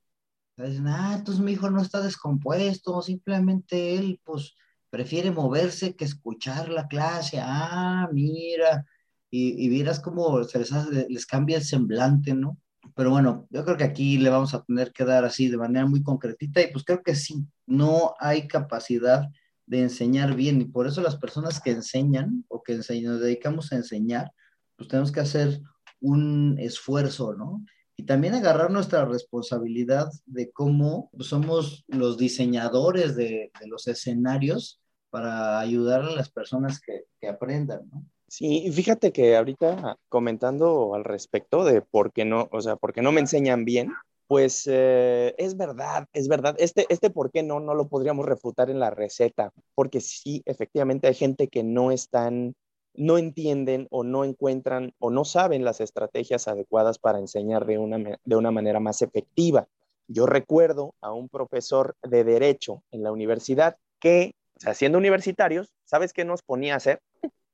Dicen, 0.57 0.87
ah, 0.89 1.15
entonces 1.19 1.43
mi 1.45 1.53
hijo 1.53 1.71
no 1.71 1.83
está 1.83 2.01
descompuesto, 2.01 3.03
simplemente 3.03 3.97
él, 3.97 4.21
pues, 4.25 4.55
prefiere 4.89 5.31
moverse 5.31 5.95
que 5.95 6.07
escuchar 6.07 6.71
la 6.71 6.89
clase. 6.89 7.39
Ah, 7.41 8.09
mira, 8.13 8.87
y, 9.31 9.65
y 9.65 9.69
vieras 9.69 10.01
cómo 10.01 10.43
se 10.45 10.59
les, 10.59 10.71
les 11.09 11.27
cambia 11.27 11.59
el 11.59 11.65
semblante, 11.65 12.35
¿no? 12.35 12.59
Pero 12.95 13.11
bueno, 13.11 13.47
yo 13.51 13.65
creo 13.65 13.77
que 13.77 13.85
aquí 13.85 14.17
le 14.17 14.31
vamos 14.31 14.55
a 14.55 14.63
tener 14.63 14.93
que 14.93 15.05
dar 15.05 15.25
así 15.25 15.49
de 15.49 15.59
manera 15.59 15.87
muy 15.87 16.03
concretita 16.03 16.63
y 16.63 16.73
pues 16.73 16.85
creo 16.85 17.03
que 17.03 17.15
sí, 17.15 17.47
no 17.67 18.15
hay 18.19 18.49
capacidad 18.49 19.29
de 19.67 19.83
enseñar 19.83 20.35
bien 20.35 20.61
y 20.61 20.65
por 20.65 20.87
eso 20.87 21.03
las 21.03 21.17
personas 21.17 21.61
que 21.61 21.73
enseñan 21.73 22.45
o 22.49 22.63
que 22.63 22.77
nos 22.77 22.89
dedicamos 22.89 23.73
a 23.73 23.77
enseñar, 23.77 24.33
pues 24.77 24.89
tenemos 24.89 25.13
que 25.13 25.21
hacer 25.21 25.61
un 26.01 26.57
esfuerzo, 26.59 27.35
¿no? 27.35 27.65
Y 27.97 28.05
también 28.05 28.35
agarrar 28.35 28.71
nuestra 28.71 29.05
responsabilidad 29.05 30.11
de 30.27 30.51
cómo 30.51 31.11
somos 31.21 31.85
los 31.89 32.19
diseñadores 32.19 33.17
de, 33.17 33.51
los 33.67 33.89
escenarios 33.89 34.81
para 35.11 35.59
ayudar 35.61 36.03
a 36.03 36.11
las 36.11 36.31
personas 36.31 36.81
que, 36.81 37.05
aprendan, 37.27 37.89
¿no? 37.91 38.05
Sí, 38.29 38.71
fíjate 38.73 39.13
que 39.13 39.37
ahorita 39.37 39.97
comentando 40.09 40.95
al 40.95 41.05
respecto 41.05 41.65
de 41.65 41.81
por 41.81 42.13
qué 42.13 42.25
no, 42.25 42.49
o 42.51 42.61
sea, 42.61 42.77
por 42.77 42.93
qué 42.93 43.01
no 43.01 43.13
me 43.13 43.21
enseñan 43.21 43.65
bien, 43.65 43.93
pues 44.27 44.69
eh, 44.71 45.35
es 45.39 45.57
verdad, 45.57 46.09
es 46.13 46.29
verdad. 46.29 46.57
Este, 46.59 46.87
este 46.89 47.11
por 47.11 47.31
qué 47.31 47.43
no, 47.43 47.61
no 47.61 47.75
lo 47.75 47.89
podríamos 47.89 48.27
refutar 48.27 48.71
en 48.71 48.81
la 48.81 48.91
receta, 48.91 49.53
porque 49.75 50.01
sí, 50.01 50.43
efectivamente 50.47 51.07
hay 51.07 51.15
gente 51.15 51.49
que 51.49 51.63
no 51.63 51.93
están, 51.93 52.55
no 52.97 53.19
entienden 53.19 53.87
o 53.91 54.05
no 54.05 54.25
encuentran 54.25 54.93
o 54.99 55.11
no 55.11 55.25
saben 55.25 55.65
las 55.65 55.81
estrategias 55.81 56.49
adecuadas 56.49 56.99
para 56.99 57.19
enseñar 57.19 57.67
de 57.67 57.79
una, 57.79 58.19
de 58.25 58.37
una 58.37 58.51
manera 58.51 58.81
más 58.81 59.03
efectiva. 59.03 59.69
Yo 60.09 60.27
recuerdo 60.27 60.95
a 61.01 61.13
un 61.13 61.29
profesor 61.29 61.97
de 62.03 62.25
derecho 62.25 62.83
en 62.91 63.03
la 63.03 63.13
universidad 63.13 63.77
que, 63.99 64.35
o 64.57 64.61
sea, 64.61 64.75
siendo 64.75 64.99
universitarios, 64.99 65.73
¿sabes 65.85 66.13
qué 66.13 66.25
nos 66.25 66.43
ponía 66.43 66.75
a 66.75 66.77
hacer? 66.77 67.01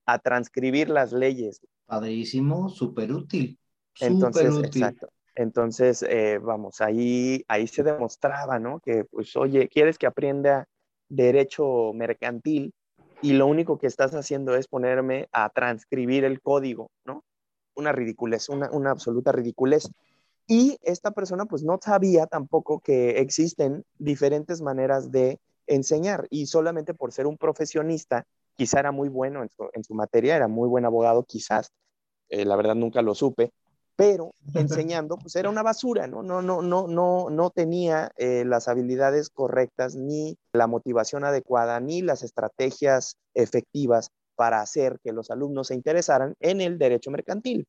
a 0.07 0.19
transcribir 0.19 0.89
las 0.89 1.13
leyes. 1.13 1.61
Padrísimo, 1.87 2.69
súper 2.69 3.13
útil. 3.13 3.59
Entonces, 4.01 4.57
exacto. 4.59 5.09
Entonces, 5.35 6.03
eh, 6.03 6.39
vamos, 6.39 6.81
ahí, 6.81 7.43
ahí 7.49 7.67
se 7.67 7.83
demostraba, 7.83 8.59
¿no? 8.59 8.81
Que, 8.81 9.05
pues, 9.05 9.35
oye, 9.37 9.69
¿quieres 9.69 9.97
que 9.97 10.07
aprenda 10.07 10.69
derecho 11.09 11.93
mercantil? 11.95 12.73
Y 13.23 13.35
lo 13.35 13.47
único 13.47 13.79
que 13.79 13.87
estás 13.87 14.12
haciendo 14.14 14.57
es 14.57 14.67
ponerme 14.67 15.29
a 15.33 15.49
transcribir 15.49 16.25
el 16.25 16.41
código, 16.41 16.91
¿no? 17.05 17.25
Una 17.75 17.93
ridiculez, 17.93 18.49
una, 18.49 18.91
absoluta 18.91 19.31
ridiculez. 19.31 19.88
Y 20.49 20.76
esta 20.83 21.12
persona, 21.12 21.47
pues, 21.47 21.62
no 21.62 21.79
sabía 21.81 22.26
tampoco 22.26 22.81
que 22.81 23.21
existen 23.21 23.85
diferentes 23.99 24.61
maneras 24.61 25.12
de 25.12 25.38
enseñar 25.69 26.26
y 26.31 26.47
solamente 26.47 26.95
por 26.95 27.12
ser 27.12 27.29
un 27.29 27.38
profesionista 27.38 28.26
quizá 28.57 28.81
era 28.81 28.91
muy 28.91 29.09
bueno 29.09 29.43
en 29.73 29.85
su, 29.85 29.95
materia, 29.95 30.37
era 30.37 30.49
muy 30.49 30.69
buen 30.69 30.85
abogado, 30.85 31.23
quizás, 31.23 31.73
eh, 32.29 32.45
la 32.45 32.57
verdad 32.57 32.75
nunca 32.75 33.00
lo 33.02 33.14
supe, 33.14 33.52
pero 33.97 34.35
enseñando, 34.55 35.17
pues 35.19 35.37
era 35.37 35.49
una 35.49 35.63
basura, 35.63 36.07
¿no? 36.07 36.23
No, 36.23 36.43
no, 36.43 36.63
no, 36.63 36.87
no, 36.87 37.31
no 37.31 37.51
tenía 37.51 38.11
eh, 38.17 38.45
las 38.45 38.69
habilidades 38.69 39.31
correctas, 39.31 39.95
ni 39.95 40.37
la 40.53 40.67
motivación 40.67 41.25
adecuada, 41.25 41.81
ni 41.81 42.03
las 42.03 42.23
estrategias 42.23 43.17
efectivas 43.35 44.11
para 44.35 44.61
hacer 44.61 44.99
que 45.03 45.13
los 45.13 45.31
alumnos 45.31 45.69
se 45.69 45.75
interesaran 45.75 46.35
en 46.41 46.61
el 46.61 46.79
derecho 46.79 47.11
mercantil. 47.11 47.67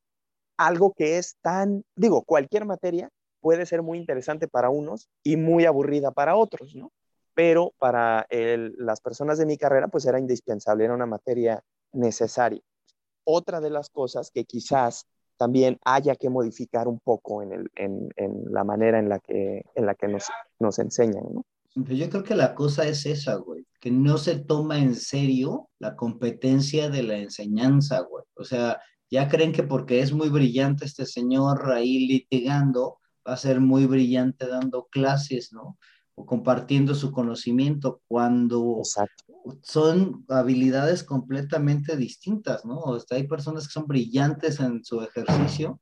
Algo 0.57 0.93
que 0.93 1.17
es 1.17 1.35
tan, 1.41 1.83
digo, 1.95 2.23
cualquier 2.23 2.65
materia 2.65 3.09
puede 3.41 3.65
ser 3.65 3.81
muy 3.81 3.97
interesante 3.97 4.47
para 4.47 4.69
unos 4.69 5.09
y 5.23 5.35
muy 5.35 5.65
aburrida 5.65 6.11
para 6.11 6.35
otros, 6.35 6.75
¿no? 6.75 6.91
pero 7.33 7.73
para 7.79 8.27
las 8.29 9.01
personas 9.01 9.37
de 9.37 9.45
mi 9.45 9.57
carrera 9.57 9.87
pues 9.87 10.05
era 10.05 10.19
indispensable, 10.19 10.85
era 10.85 10.93
una 10.93 11.05
materia 11.05 11.63
necesaria. 11.91 12.61
Otra 13.23 13.61
de 13.61 13.69
las 13.69 13.89
cosas 13.89 14.31
que 14.31 14.45
quizás 14.45 15.05
también 15.37 15.79
haya 15.83 16.15
que 16.15 16.29
modificar 16.29 16.87
un 16.87 16.99
poco 16.99 17.41
en, 17.41 17.69
la 18.51 18.63
manera 18.63 18.99
en 18.99 19.09
la 19.09 19.19
que, 19.19 19.63
en 19.75 19.85
la 19.85 19.95
que 19.95 20.07
nos, 20.07 20.25
nos 20.59 20.79
enseñan, 20.79 21.23
¿no? 21.33 21.45
Pues 21.75 21.97
yo 21.97 22.07
creo 22.07 22.23
que 22.23 22.35
la 22.35 22.53
cosa 22.53 22.85
es 22.85 23.05
esa, 23.07 23.35
güey, 23.35 23.65
que 23.79 23.89
no 23.89 24.19
se 24.19 24.35
toma 24.35 24.77
en 24.77 24.93
serio 24.93 25.69
la 25.79 25.95
competencia 25.95 26.89
de 26.89 27.01
la 27.01 27.17
enseñanza, 27.17 28.01
güey. 28.01 28.23
O 28.35 28.43
sea, 28.43 28.79
ya 29.09 29.27
creen 29.27 29.51
que 29.51 29.63
porque 29.63 29.99
es 29.99 30.13
muy 30.13 30.29
brillante 30.29 30.85
este 30.85 31.07
señor 31.07 31.71
ahí 31.71 32.05
litigando, 32.05 32.99
va 33.27 33.33
a 33.33 33.37
ser 33.37 33.59
muy 33.59 33.87
brillante 33.87 34.47
dando 34.47 34.85
clases, 34.91 35.51
¿no? 35.51 35.79
o 36.15 36.25
compartiendo 36.25 36.95
su 36.95 37.11
conocimiento 37.11 38.01
cuando 38.07 38.81
son 39.61 40.25
habilidades 40.29 41.03
completamente 41.03 41.97
distintas, 41.97 42.65
¿no? 42.65 42.79
O 42.79 42.99
hay 43.11 43.27
personas 43.27 43.67
que 43.67 43.73
son 43.73 43.87
brillantes 43.87 44.59
en 44.59 44.83
su 44.83 45.01
ejercicio, 45.01 45.79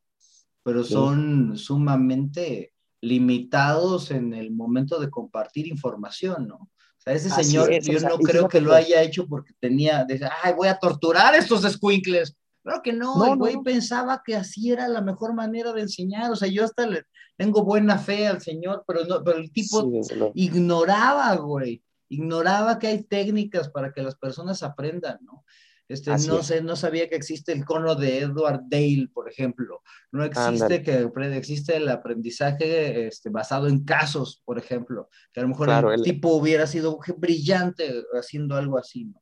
pero 0.64 0.84
son 0.84 1.58
sumamente 1.58 2.74
limitados 3.02 4.12
en 4.12 4.34
el 4.34 4.52
momento 4.52 5.00
de 5.00 5.10
compartir 5.10 5.68
información, 5.68 6.48
¿no? 6.48 6.56
O 6.56 7.04
sea, 7.04 7.14
ese 7.14 7.30
señor, 7.32 7.72
yo 7.82 8.00
no 8.00 8.18
creo 8.20 8.48
que 8.48 8.62
lo 8.62 8.74
haya 8.74 9.02
hecho 9.02 9.28
porque 9.28 9.54
tenía, 9.60 10.06
de, 10.06 10.22
ay, 10.44 10.54
voy 10.54 10.68
a 10.68 10.78
torturar 10.78 11.34
a 11.34 11.38
estos 11.38 11.64
squinkless. 11.64 12.36
Claro 12.62 12.82
que 12.84 12.94
no, 12.94 13.26
el 13.26 13.38
güey 13.38 13.58
pensaba 13.64 14.22
que 14.24 14.36
así 14.36 14.72
era 14.72 14.88
la 14.88 15.02
mejor 15.02 15.34
manera 15.34 15.74
de 15.74 15.82
enseñar. 15.82 16.32
O 16.32 16.36
sea, 16.36 16.48
yo 16.48 16.64
hasta 16.64 16.86
le 16.86 17.06
tengo 17.36 17.64
buena 17.64 17.98
fe 17.98 18.28
al 18.28 18.40
señor, 18.40 18.84
pero, 18.86 19.04
no, 19.06 19.24
pero 19.24 19.40
el 19.40 19.52
tipo 19.52 19.92
ignoraba, 20.36 21.36
güey. 21.38 21.82
Ignoraba 22.12 22.78
que 22.78 22.88
hay 22.88 23.04
técnicas 23.04 23.70
para 23.70 23.94
que 23.94 24.02
las 24.02 24.16
personas 24.16 24.64
aprendan, 24.64 25.20
¿no? 25.22 25.46
Este, 25.88 26.10
no 26.10 26.42
sé, 26.42 26.62
no 26.62 26.78
sabía 26.78 27.10
que 27.10 27.16
existe 27.16 27.52
el 27.52 27.66
cono 27.66 27.96
de 27.96 28.20
Edward 28.20 28.62
Dale, 28.68 29.10
por 29.14 29.30
ejemplo. 29.30 29.82
No 30.12 30.24
existe 30.24 30.84
que 30.84 31.10
existe 31.36 31.76
el 31.76 31.90
aprendizaje 31.90 33.08
este, 33.08 33.30
basado 33.30 33.68
en 33.68 33.84
casos, 33.84 34.42
por 34.46 34.58
ejemplo. 34.58 35.10
Que 35.34 35.42
a 35.42 35.44
lo 35.44 35.50
mejor 35.50 35.70
el, 35.94 36.02
tipo 36.02 36.30
hubiera 36.30 36.66
sido 36.66 37.00
brillante 37.18 38.04
haciendo 38.14 38.56
algo 38.56 38.78
así, 38.78 39.06
¿no? 39.06 39.22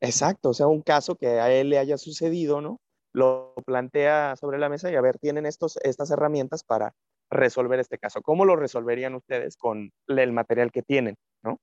Exacto, 0.00 0.50
o 0.50 0.54
sea, 0.54 0.66
un 0.66 0.82
caso 0.82 1.16
que 1.16 1.40
a 1.40 1.52
él 1.52 1.70
le 1.70 1.78
haya 1.78 1.98
sucedido, 1.98 2.60
¿no? 2.60 2.80
Lo 3.12 3.54
plantea 3.64 4.34
sobre 4.36 4.58
la 4.58 4.68
mesa 4.68 4.90
y 4.90 4.96
a 4.96 5.00
ver, 5.00 5.18
tienen 5.18 5.46
estos, 5.46 5.78
estas 5.82 6.10
herramientas 6.10 6.62
para 6.64 6.94
resolver 7.30 7.78
este 7.78 7.98
caso. 7.98 8.22
¿Cómo 8.22 8.44
lo 8.44 8.56
resolverían 8.56 9.14
ustedes 9.14 9.56
con 9.56 9.92
el 10.08 10.32
material 10.32 10.72
que 10.72 10.82
tienen, 10.82 11.16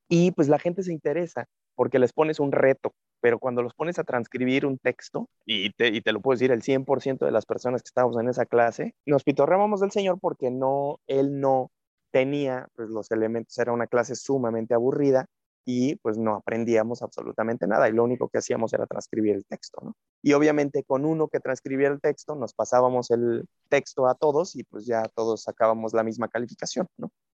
Y 0.07 0.31
pues 0.31 0.47
la 0.47 0.59
gente 0.59 0.83
se 0.83 0.91
interesa 0.91 1.45
porque 1.75 1.99
les 1.99 2.13
pones 2.13 2.39
un 2.39 2.51
reto, 2.51 2.93
pero 3.21 3.39
cuando 3.39 3.61
los 3.61 3.73
pones 3.73 3.99
a 3.99 4.03
transcribir 4.03 4.65
un 4.65 4.77
texto, 4.77 5.29
y 5.45 5.71
te, 5.71 5.89
y 5.89 6.01
te 6.01 6.13
lo 6.13 6.21
puedo 6.21 6.35
decir, 6.35 6.51
el 6.51 6.61
100% 6.61 7.25
de 7.25 7.31
las 7.31 7.45
personas 7.45 7.81
que 7.81 7.87
estábamos 7.87 8.17
en 8.17 8.29
esa 8.29 8.45
clase, 8.45 8.95
nos 9.05 9.23
pitorreábamos 9.23 9.81
del 9.81 9.91
Señor 9.91 10.19
porque 10.19 10.51
no, 10.51 10.99
él 11.07 11.39
no 11.39 11.71
tenía 12.11 12.67
pues, 12.75 12.89
los 12.89 13.11
elementos, 13.11 13.57
era 13.57 13.73
una 13.73 13.87
clase 13.87 14.15
sumamente 14.15 14.73
aburrida, 14.73 15.27
y 15.65 15.95
pues 15.97 16.17
no 16.17 16.35
aprendíamos 16.35 17.01
absolutamente 17.01 17.67
nada 17.67 17.89
y 17.89 17.91
lo 17.91 18.03
único 18.03 18.29
que 18.29 18.37
hacíamos 18.37 18.71
era 18.73 18.85
transcribir 18.85 19.35
el 19.35 19.45
texto. 19.45 19.95
Y 20.21 20.33
obviamente 20.33 20.83
con 20.83 21.05
uno 21.05 21.27
que 21.27 21.39
transcribía 21.39 21.87
el 21.87 21.99
texto 21.99 22.35
nos 22.35 22.53
pasábamos 22.53 23.09
el 23.09 23.45
texto 23.67 24.07
a 24.07 24.13
todos 24.15 24.55
y 24.55 24.63
pues 24.63 24.85
ya 24.85 25.03
todos 25.15 25.43
sacábamos 25.43 25.93
la 25.93 26.03
misma 26.03 26.27
calificación. 26.27 26.87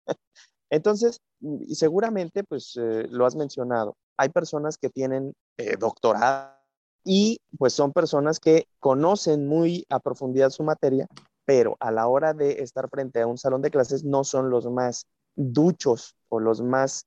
Entonces, 0.71 1.21
seguramente 1.69 2.45
pues 2.45 2.77
eh, 2.81 3.07
lo 3.11 3.27
has 3.27 3.35
mencionado, 3.35 3.97
hay 4.17 4.29
personas 4.29 4.79
que 4.79 4.89
tienen 4.89 5.35
eh, 5.57 5.77
doctorado 5.77 6.55
y 7.05 7.41
pues 7.59 7.73
son 7.73 7.93
personas 7.93 8.39
que 8.39 8.67
conocen 8.79 9.47
muy 9.47 9.85
a 9.89 9.99
profundidad 9.99 10.50
su 10.50 10.62
materia, 10.62 11.07
pero 11.45 11.77
a 11.81 11.91
la 11.91 12.07
hora 12.07 12.35
de 12.35 12.62
estar 12.62 12.89
frente 12.89 13.21
a 13.21 13.27
un 13.27 13.39
salón 13.39 13.62
de 13.62 13.71
clases 13.71 14.05
no 14.05 14.23
son 14.23 14.50
los 14.50 14.67
más 14.67 15.07
duchos 15.35 16.15
o 16.29 16.39
los 16.39 16.61
más 16.61 17.07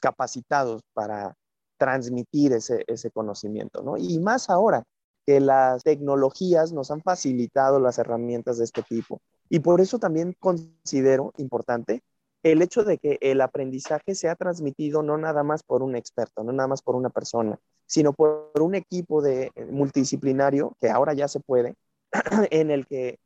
capacitados 0.00 0.82
para 0.94 1.34
transmitir 1.76 2.52
ese 2.52 3.10
conocimiento, 3.10 3.82
¿no? 3.82 3.96
Y 3.96 4.20
más 4.20 4.48
ahora 4.50 4.84
que 5.26 5.40
las 5.40 5.82
tecnologías 5.82 6.72
nos 6.72 6.90
han 6.90 7.02
facilitado 7.02 7.80
las 7.80 7.98
herramientas 7.98 8.58
de 8.58 8.64
este 8.64 8.82
tipo. 8.82 9.20
Y 9.48 9.60
por 9.60 9.80
eso 9.80 9.98
también 9.98 10.34
considero 10.38 11.32
importante 11.36 12.02
el 12.42 12.62
hecho 12.62 12.84
de 12.84 12.98
que 12.98 13.18
el 13.20 13.40
aprendizaje 13.40 14.14
sea 14.14 14.34
transmitido 14.34 15.02
no 15.02 15.16
nada 15.18 15.42
más 15.42 15.62
por 15.62 15.82
un 15.82 15.96
experto, 15.96 16.42
no 16.42 16.52
nada 16.52 16.68
más 16.68 16.82
por 16.82 16.96
una 16.96 17.10
persona, 17.10 17.58
sino 17.86 18.12
por 18.12 18.50
un 18.60 18.74
equipo 18.74 19.22
de 19.22 19.52
eh, 19.54 19.64
multidisciplinario 19.66 20.76
que 20.80 20.90
ahora 20.90 21.14
ya 21.14 21.28
se 21.28 21.40
puede, 21.40 21.76
en 22.50 22.70
el 22.70 22.86
que 22.86 23.18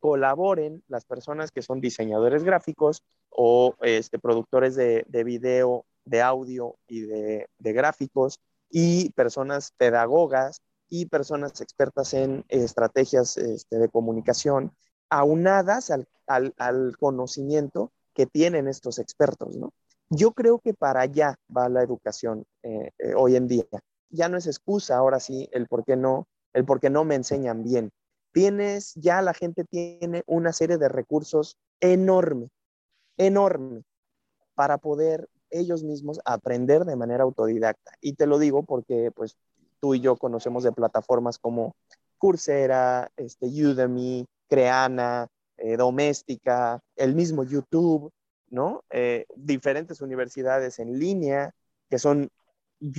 colaboren 0.00 0.82
las 0.88 1.04
personas 1.04 1.50
que 1.50 1.62
son 1.62 1.80
diseñadores 1.80 2.44
gráficos 2.44 3.02
o 3.30 3.74
este, 3.80 4.18
productores 4.18 4.76
de, 4.76 5.04
de 5.08 5.24
video 5.24 5.86
de 6.04 6.22
audio 6.22 6.76
y 6.86 7.00
de, 7.00 7.48
gráficos 7.58 8.40
y 8.70 9.10
personas 9.10 9.72
pedagogas 9.76 10.62
y 10.88 11.06
personas 11.06 11.60
expertas 11.60 12.14
en 12.14 12.44
estrategias 12.48 13.36
este, 13.36 13.78
de 13.78 13.88
comunicación, 13.88 14.72
aunadas 15.08 15.90
al, 15.90 16.96
conocimiento 16.98 17.92
que 18.14 18.26
tienen 18.26 18.68
estos 18.68 18.98
expertos, 18.98 19.56
¿no? 19.56 19.72
Yo 20.10 20.32
creo 20.32 20.58
que 20.58 20.74
para 20.74 21.00
allá 21.00 21.36
va 21.54 21.68
la 21.68 21.82
educación 21.82 22.44
eh, 22.62 22.90
eh, 22.98 23.14
hoy 23.16 23.36
en 23.36 23.48
día. 23.48 23.64
Ya 24.10 24.28
no 24.28 24.36
es 24.36 24.46
excusa, 24.46 24.96
ahora 24.96 25.18
sí, 25.18 25.48
el 25.52 25.66
por 25.66 25.84
qué 25.84 25.96
no, 25.96 26.26
el 26.52 26.64
por 26.64 26.80
qué 26.80 26.90
no 26.90 27.04
me 27.04 27.14
enseñan 27.14 27.64
bien. 27.64 27.90
Tienes, 28.32 28.94
ya 28.94 29.22
la 29.22 29.34
gente 29.34 29.64
tiene 29.64 30.22
una 30.26 30.52
serie 30.52 30.78
de 30.78 30.88
recursos 30.88 31.56
enorme, 31.80 32.48
enorme, 33.16 33.82
para 34.54 34.78
poder 34.78 35.28
ellos 35.50 35.82
mismos 35.82 36.20
aprender 36.24 36.84
de 36.84 36.96
manera 36.96 37.24
autodidacta. 37.24 37.92
Y 38.00 38.14
te 38.14 38.26
lo 38.26 38.38
digo 38.38 38.64
porque, 38.64 39.10
pues, 39.14 39.36
tú 39.80 39.94
y 39.94 40.00
yo 40.00 40.16
conocemos 40.16 40.64
de 40.64 40.72
plataformas 40.72 41.38
como 41.38 41.74
Coursera, 42.18 43.10
este, 43.16 43.46
Udemy, 43.46 44.26
Creana, 44.48 45.28
eh, 45.56 45.76
Doméstica, 45.76 46.80
el 46.96 47.14
mismo 47.14 47.44
YouTube, 47.44 48.12
¿no? 48.50 48.82
Eh, 48.90 49.26
diferentes 49.36 50.00
universidades 50.00 50.78
en 50.78 50.98
línea 50.98 51.52
que 51.90 51.98
son 51.98 52.28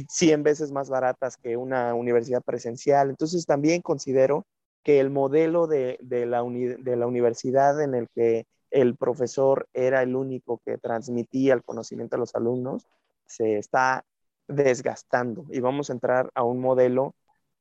100 0.09 0.43
veces 0.43 0.71
más 0.71 0.89
baratas 0.89 1.38
que 1.38 1.57
una 1.57 1.93
universidad 1.93 2.41
presencial. 2.41 3.09
Entonces 3.09 3.45
también 3.45 3.81
considero 3.81 4.45
que 4.83 5.00
el 5.00 5.09
modelo 5.09 5.67
de, 5.67 5.97
la, 6.01 6.43
de 6.43 6.95
la 6.95 7.07
universidad 7.07 7.81
en 7.81 7.95
el 7.95 8.07
que 8.13 8.45
el 8.71 8.95
profesor 8.95 9.67
era 9.74 10.01
el 10.01 10.15
único 10.15 10.62
que 10.65 10.77
transmitía 10.77 11.53
el 11.53 11.63
conocimiento 11.63 12.15
a 12.15 12.19
los 12.19 12.35
alumnos 12.35 12.85
se 13.25 13.57
está 13.57 14.03
desgastando 14.47 15.45
y 15.50 15.59
vamos 15.59 15.89
a 15.89 15.93
entrar 15.93 16.29
a 16.35 16.43
un 16.43 16.59
modelo 16.59 17.15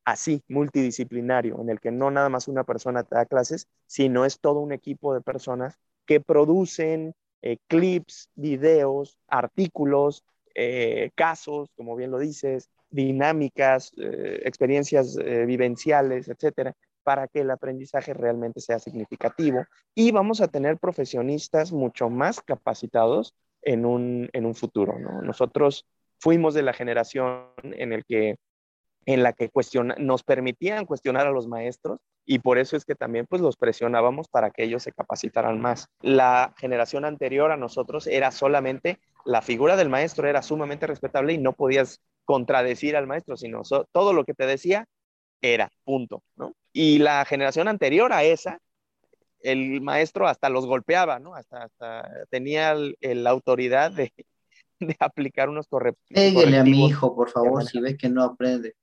así, 0.05 0.43
multidisciplinario, 0.49 1.61
en 1.61 1.71
el 1.71 1.81
que 1.81 1.91
no 1.91 2.11
nada 2.11 2.29
más 2.29 2.49
una 2.49 2.65
persona 2.65 3.05
te 3.05 3.15
da 3.15 3.27
clases, 3.27 3.69
sino 3.87 4.25
es 4.25 4.41
todo 4.41 4.61
un 4.61 4.73
equipo 4.73 5.15
de 5.15 5.21
personas 5.21 5.79
que 6.07 6.21
producen 6.21 7.15
eh, 7.43 7.59
clips, 7.67 8.31
videos, 8.35 9.19
artículos, 9.29 10.25
eh, 10.55 11.11
casos, 11.15 11.69
como 11.77 11.97
bien 11.97 12.11
lo 12.11 12.19
dices, 12.19 12.71
dinámicas, 12.91 13.93
eh, 13.97 14.41
experiencias 14.45 15.17
vivenciales, 15.17 16.29
etcétera, 16.29 16.75
para 17.03 17.29
que 17.29 17.41
el 17.41 17.51
aprendizaje 17.51 18.15
realmente 18.15 18.61
sea 18.61 18.79
significativo. 18.79 19.65
Y 19.95 20.11
vamos 20.11 20.41
a 20.41 20.49
tener 20.49 20.79
profesionistas 20.79 21.73
mucho 21.73 22.09
más 22.09 22.41
capacitados 22.41 23.35
en 23.63 23.85
un, 23.85 24.31
en 24.33 24.47
un 24.47 24.55
futuro. 24.55 24.99
¿no? 24.99 25.21
Nosotros 25.23 25.87
fuimos 26.19 26.55
de 26.55 26.63
la 26.63 26.73
generación 26.73 27.49
en 27.63 27.93
el 27.93 28.05
que 28.05 28.37
en 29.07 29.23
la 29.23 29.33
que 29.33 29.51
nos 29.99 30.23
permitían 30.23 30.87
cuestionar 30.87 31.27
a 31.27 31.31
los 31.31 31.47
maestros 31.47 32.01
y 32.27 32.39
por 32.39 32.59
eso 32.59 32.77
es 32.77 32.85
que 32.85 32.95
también 32.95 33.27
pues 33.27 33.43
los 33.43 33.57
presionábamos 33.57 34.29
para 34.29 34.51
que 34.51 34.65
ellos 34.65 34.83
se 34.83 34.93
capacitaran 34.93 35.61
más. 35.61 35.89
La 36.01 36.55
generación 36.57 37.05
anterior 37.05 37.53
a 37.53 37.57
nosotros 37.57 38.07
era 38.07 38.31
solamente 38.31 38.99
la 39.25 39.43
figura 39.43 39.77
del 39.77 39.89
maestro 39.89 40.29
era 40.29 40.43
sumamente 40.43 40.87
respetable 40.87 41.33
y 41.33 41.39
no 41.39 41.53
podías 41.53 42.01
contradecir 42.25 42.97
al 42.97 43.07
maestro, 43.07 43.37
sino 43.37 43.63
todo 43.93 44.13
lo 44.13 44.25
que 44.25 44.35
te 44.35 44.47
decía 44.47 44.87
era, 45.41 45.71
punto, 45.85 46.23
¿no? 46.37 46.55
Y 46.73 46.99
la 46.99 47.25
generación 47.25 47.69
anterior 47.69 48.13
a 48.13 48.25
esa, 48.25 48.59
el 49.41 49.81
maestro 49.83 50.27
hasta 50.27 50.49
los 50.49 50.67
golpeaba, 50.67 51.19
¿no? 51.19 51.35
Hasta, 51.35 52.09
tenía 52.31 52.75
la 52.75 53.31
autoridad 53.31 53.93
de, 53.93 54.13
de 54.81 54.97
aplicar 54.99 55.49
unos 55.49 55.69
correctos. 55.69 56.05
Pégale 56.09 56.59
a 56.59 56.65
mi 56.65 56.87
hijo, 56.87 57.15
por 57.15 57.31
favor, 57.31 57.65
si 57.65 57.81
ve 57.81 57.97
que 57.97 58.09
no 58.09 58.23
aprende. 58.23 58.75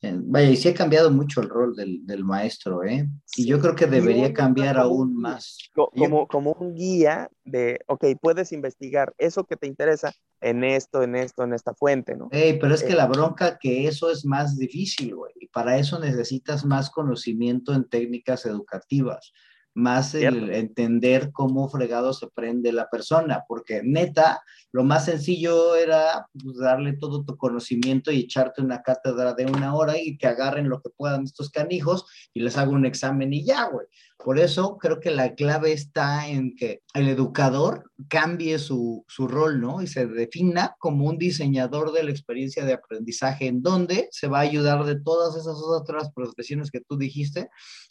Eh, 0.00 0.16
vaya, 0.16 0.50
y 0.50 0.56
sí 0.56 0.68
ha 0.68 0.74
cambiado 0.74 1.10
mucho 1.10 1.40
el 1.40 1.48
rol 1.48 1.74
del, 1.74 2.06
del 2.06 2.24
maestro, 2.24 2.84
¿eh? 2.84 3.08
Y 3.36 3.46
yo 3.46 3.58
creo 3.58 3.74
que 3.74 3.86
debería 3.86 4.32
cambiar 4.32 4.78
aún 4.78 5.16
más. 5.16 5.58
Como, 5.74 6.28
como 6.28 6.52
un 6.52 6.74
guía 6.74 7.28
de, 7.44 7.80
ok, 7.88 8.04
puedes 8.20 8.52
investigar 8.52 9.12
eso 9.18 9.44
que 9.44 9.56
te 9.56 9.66
interesa 9.66 10.12
en 10.40 10.62
esto, 10.62 11.02
en 11.02 11.16
esto, 11.16 11.42
en 11.42 11.52
esta 11.52 11.74
fuente, 11.74 12.16
¿no? 12.16 12.28
Ey, 12.30 12.60
pero 12.60 12.74
es 12.74 12.84
que 12.84 12.92
eh, 12.92 12.96
la 12.96 13.06
bronca 13.06 13.58
que 13.58 13.88
eso 13.88 14.08
es 14.08 14.24
más 14.24 14.56
difícil, 14.56 15.16
güey. 15.16 15.32
Y 15.40 15.48
para 15.48 15.78
eso 15.78 15.98
necesitas 15.98 16.64
más 16.64 16.90
conocimiento 16.90 17.74
en 17.74 17.88
técnicas 17.88 18.46
educativas 18.46 19.32
más 19.78 20.14
el 20.14 20.50
entender 20.50 21.30
cómo 21.32 21.68
fregado 21.68 22.12
se 22.12 22.26
prende 22.26 22.72
la 22.72 22.90
persona, 22.90 23.44
porque 23.46 23.80
neta, 23.84 24.42
lo 24.72 24.82
más 24.82 25.04
sencillo 25.04 25.76
era 25.76 26.26
pues, 26.32 26.58
darle 26.58 26.94
todo 26.94 27.24
tu 27.24 27.36
conocimiento 27.36 28.10
y 28.10 28.20
echarte 28.20 28.60
una 28.60 28.82
cátedra 28.82 29.34
de 29.34 29.46
una 29.46 29.74
hora 29.74 29.96
y 29.96 30.18
que 30.18 30.26
agarren 30.26 30.68
lo 30.68 30.82
que 30.82 30.90
puedan 30.90 31.22
estos 31.22 31.50
canijos 31.50 32.06
y 32.34 32.40
les 32.40 32.58
haga 32.58 32.72
un 32.72 32.86
examen 32.86 33.32
y 33.32 33.44
ya, 33.44 33.66
güey. 33.66 33.86
Por 34.18 34.40
eso 34.40 34.78
creo 34.78 34.98
que 34.98 35.12
la 35.12 35.36
clave 35.36 35.72
está 35.72 36.26
en 36.26 36.56
que 36.56 36.82
el 36.92 37.08
educador 37.08 37.92
cambie 38.08 38.58
su, 38.58 39.04
su 39.06 39.28
rol, 39.28 39.60
¿no? 39.60 39.80
Y 39.80 39.86
se 39.86 40.08
defina 40.08 40.74
como 40.80 41.06
un 41.06 41.18
diseñador 41.18 41.92
de 41.92 42.02
la 42.02 42.10
experiencia 42.10 42.64
de 42.64 42.72
aprendizaje, 42.72 43.46
en 43.46 43.62
donde 43.62 44.08
se 44.10 44.26
va 44.26 44.38
a 44.38 44.42
ayudar 44.42 44.84
de 44.84 45.00
todas 45.00 45.36
esas 45.36 45.56
otras 45.62 46.10
profesiones 46.12 46.72
que 46.72 46.80
tú 46.80 46.98
dijiste 46.98 47.48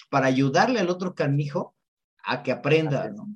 para 0.09 0.27
ayudarle 0.27 0.81
al 0.81 0.89
otro 0.89 1.15
canijo 1.15 1.76
a 2.27 2.43
que 2.43 2.51
aprenda, 2.51 3.09
¿no? 3.09 3.33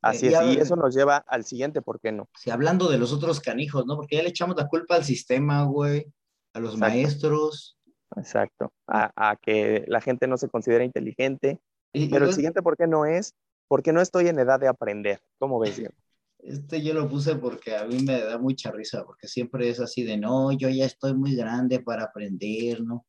Así 0.00 0.26
eh, 0.26 0.32
es, 0.32 0.56
y, 0.56 0.60
eso 0.60 0.76
nos 0.76 0.94
lleva 0.94 1.16
al 1.16 1.44
siguiente, 1.44 1.82
¿por 1.82 2.00
qué 2.00 2.10
no? 2.10 2.28
Sí, 2.38 2.50
hablando 2.50 2.90
de 2.90 2.98
los 2.98 3.12
otros 3.12 3.40
canijos, 3.40 3.86
¿no? 3.86 3.96
Porque 3.96 4.16
ya 4.16 4.22
le 4.22 4.30
echamos 4.30 4.56
la 4.56 4.68
culpa 4.68 4.96
al 4.96 5.04
sistema, 5.04 5.64
güey, 5.64 6.12
a 6.52 6.60
los 6.60 6.76
maestros. 6.76 7.78
Exacto, 8.16 8.72
a, 8.86 9.36
que 9.40 9.84
la 9.88 10.00
gente 10.00 10.26
no 10.26 10.36
se 10.36 10.48
considera 10.48 10.84
inteligente. 10.84 11.60
Pero 11.92 12.26
el 12.26 12.32
siguiente, 12.32 12.62
¿por 12.62 12.76
qué 12.76 12.86
no 12.86 13.06
es? 13.06 13.34
Porque 13.68 13.92
no 13.92 14.00
estoy 14.00 14.28
en 14.28 14.38
edad 14.38 14.58
de 14.58 14.68
aprender. 14.68 15.20
¿Cómo 15.38 15.58
ves, 15.58 15.76
Diego? 15.76 15.94
Este 16.38 16.82
yo 16.82 16.92
lo 16.92 17.08
puse 17.08 17.36
porque 17.36 17.74
a 17.74 17.86
mí 17.86 18.02
me 18.02 18.20
da 18.20 18.36
mucha 18.36 18.70
risa, 18.70 19.02
porque 19.06 19.26
siempre 19.26 19.70
es 19.70 19.80
así 19.80 20.02
de, 20.02 20.18
no, 20.18 20.52
yo 20.52 20.68
ya 20.68 20.84
estoy 20.84 21.14
muy 21.14 21.34
grande 21.34 21.80
para 21.80 22.04
aprender, 22.04 22.82
¿no? 22.82 23.06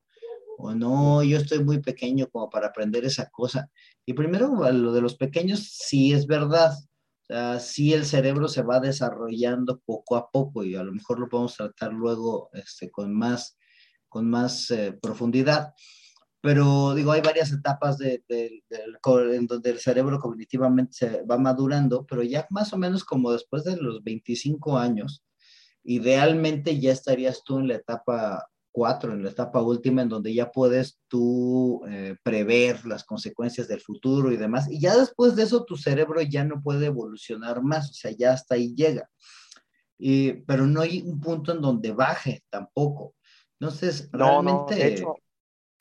O 0.57 0.73
no, 0.73 1.23
yo 1.23 1.37
estoy 1.37 1.63
muy 1.63 1.79
pequeño 1.81 2.27
como 2.29 2.49
para 2.49 2.67
aprender 2.67 3.05
esa 3.05 3.29
cosa. 3.29 3.69
Y 4.05 4.13
primero, 4.13 4.71
lo 4.71 4.93
de 4.93 5.01
los 5.01 5.15
pequeños, 5.15 5.69
sí 5.73 6.13
es 6.13 6.27
verdad. 6.27 6.73
Sí 7.59 7.93
el 7.93 8.05
cerebro 8.05 8.47
se 8.47 8.61
va 8.61 8.79
desarrollando 8.79 9.79
poco 9.79 10.15
a 10.15 10.29
poco 10.29 10.63
y 10.63 10.75
a 10.75 10.83
lo 10.83 10.93
mejor 10.93 11.19
lo 11.19 11.27
podemos 11.27 11.55
tratar 11.55 11.91
luego 11.91 12.49
este, 12.53 12.91
con 12.91 13.13
más, 13.13 13.57
con 14.07 14.29
más 14.29 14.69
eh, 14.71 14.97
profundidad. 15.01 15.73
Pero 16.41 16.93
digo, 16.93 17.11
hay 17.11 17.21
varias 17.21 17.51
etapas 17.51 17.97
de, 17.97 18.23
en 18.29 19.47
donde 19.47 19.69
el 19.71 19.79
cerebro 19.79 20.19
cognitivamente 20.19 20.93
se 20.93 21.23
va 21.23 21.39
madurando, 21.39 22.05
pero 22.05 22.21
ya 22.21 22.45
más 22.51 22.71
o 22.71 22.77
menos 22.77 23.03
como 23.03 23.31
después 23.31 23.63
de 23.63 23.77
los 23.77 24.03
25 24.03 24.77
años, 24.77 25.23
idealmente 25.83 26.79
ya 26.79 26.91
estarías 26.91 27.43
tú 27.43 27.57
en 27.57 27.69
la 27.69 27.75
etapa 27.75 28.47
cuatro, 28.75 29.13
en 29.13 29.23
la 29.23 29.29
etapa 29.29 29.61
última, 29.61 30.01
en 30.01 30.09
donde 30.09 30.33
ya 30.33 30.51
puedes 30.51 30.99
tú 31.07 31.81
eh, 31.87 32.17
prever 32.21 32.85
las 32.85 33.05
consecuencias 33.05 33.69
del 33.69 33.79
futuro 33.79 34.33
y 34.33 34.35
demás. 34.35 34.69
Y 34.69 34.81
ya 34.81 34.97
después 34.97 35.37
de 35.37 35.43
eso, 35.43 35.63
tu 35.63 35.77
cerebro 35.77 36.21
ya 36.21 36.43
no 36.43 36.61
puede 36.61 36.87
evolucionar 36.87 37.63
más, 37.63 37.89
o 37.89 37.93
sea, 37.93 38.11
ya 38.11 38.33
hasta 38.33 38.55
ahí 38.55 38.75
llega. 38.75 39.09
pero 40.45 40.67
no 40.67 40.81
hay 40.81 41.01
un 41.03 41.21
punto 41.21 41.53
en 41.53 41.61
donde 41.61 41.93
baje 41.93 42.43
tampoco. 42.49 43.15
Entonces, 43.61 44.09
realmente... 44.11 44.75
de, 44.75 44.87
hecho, 44.87 45.15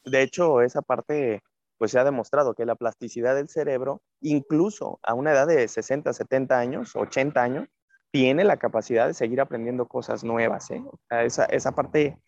de 0.05 0.23
hecho, 0.23 0.63
esa 0.63 0.81
parte, 0.81 1.43
pues 1.77 1.91
se 1.91 1.99
ha 1.99 2.05
demostrado 2.05 2.55
que 2.55 2.65
la 2.65 2.77
plasticidad 2.77 3.35
del 3.35 3.49
cerebro, 3.49 4.03
incluso 4.21 5.01
a 5.03 5.15
una 5.15 5.33
edad 5.33 5.49
de 5.49 5.67
60, 5.67 6.13
70 6.13 6.57
años, 6.57 6.95
80 6.95 7.43
años, 7.43 7.69
tiene 8.13 8.45
la 8.45 8.57
capacidad 8.57 9.09
de 9.09 9.15
seguir 9.15 9.41
aprendiendo 9.41 9.89
cosas 9.89 10.23
nuevas. 10.23 10.71
¿eh? 10.71 10.81
esa, 11.11 11.47
esa 11.47 11.73
parte 11.73 12.21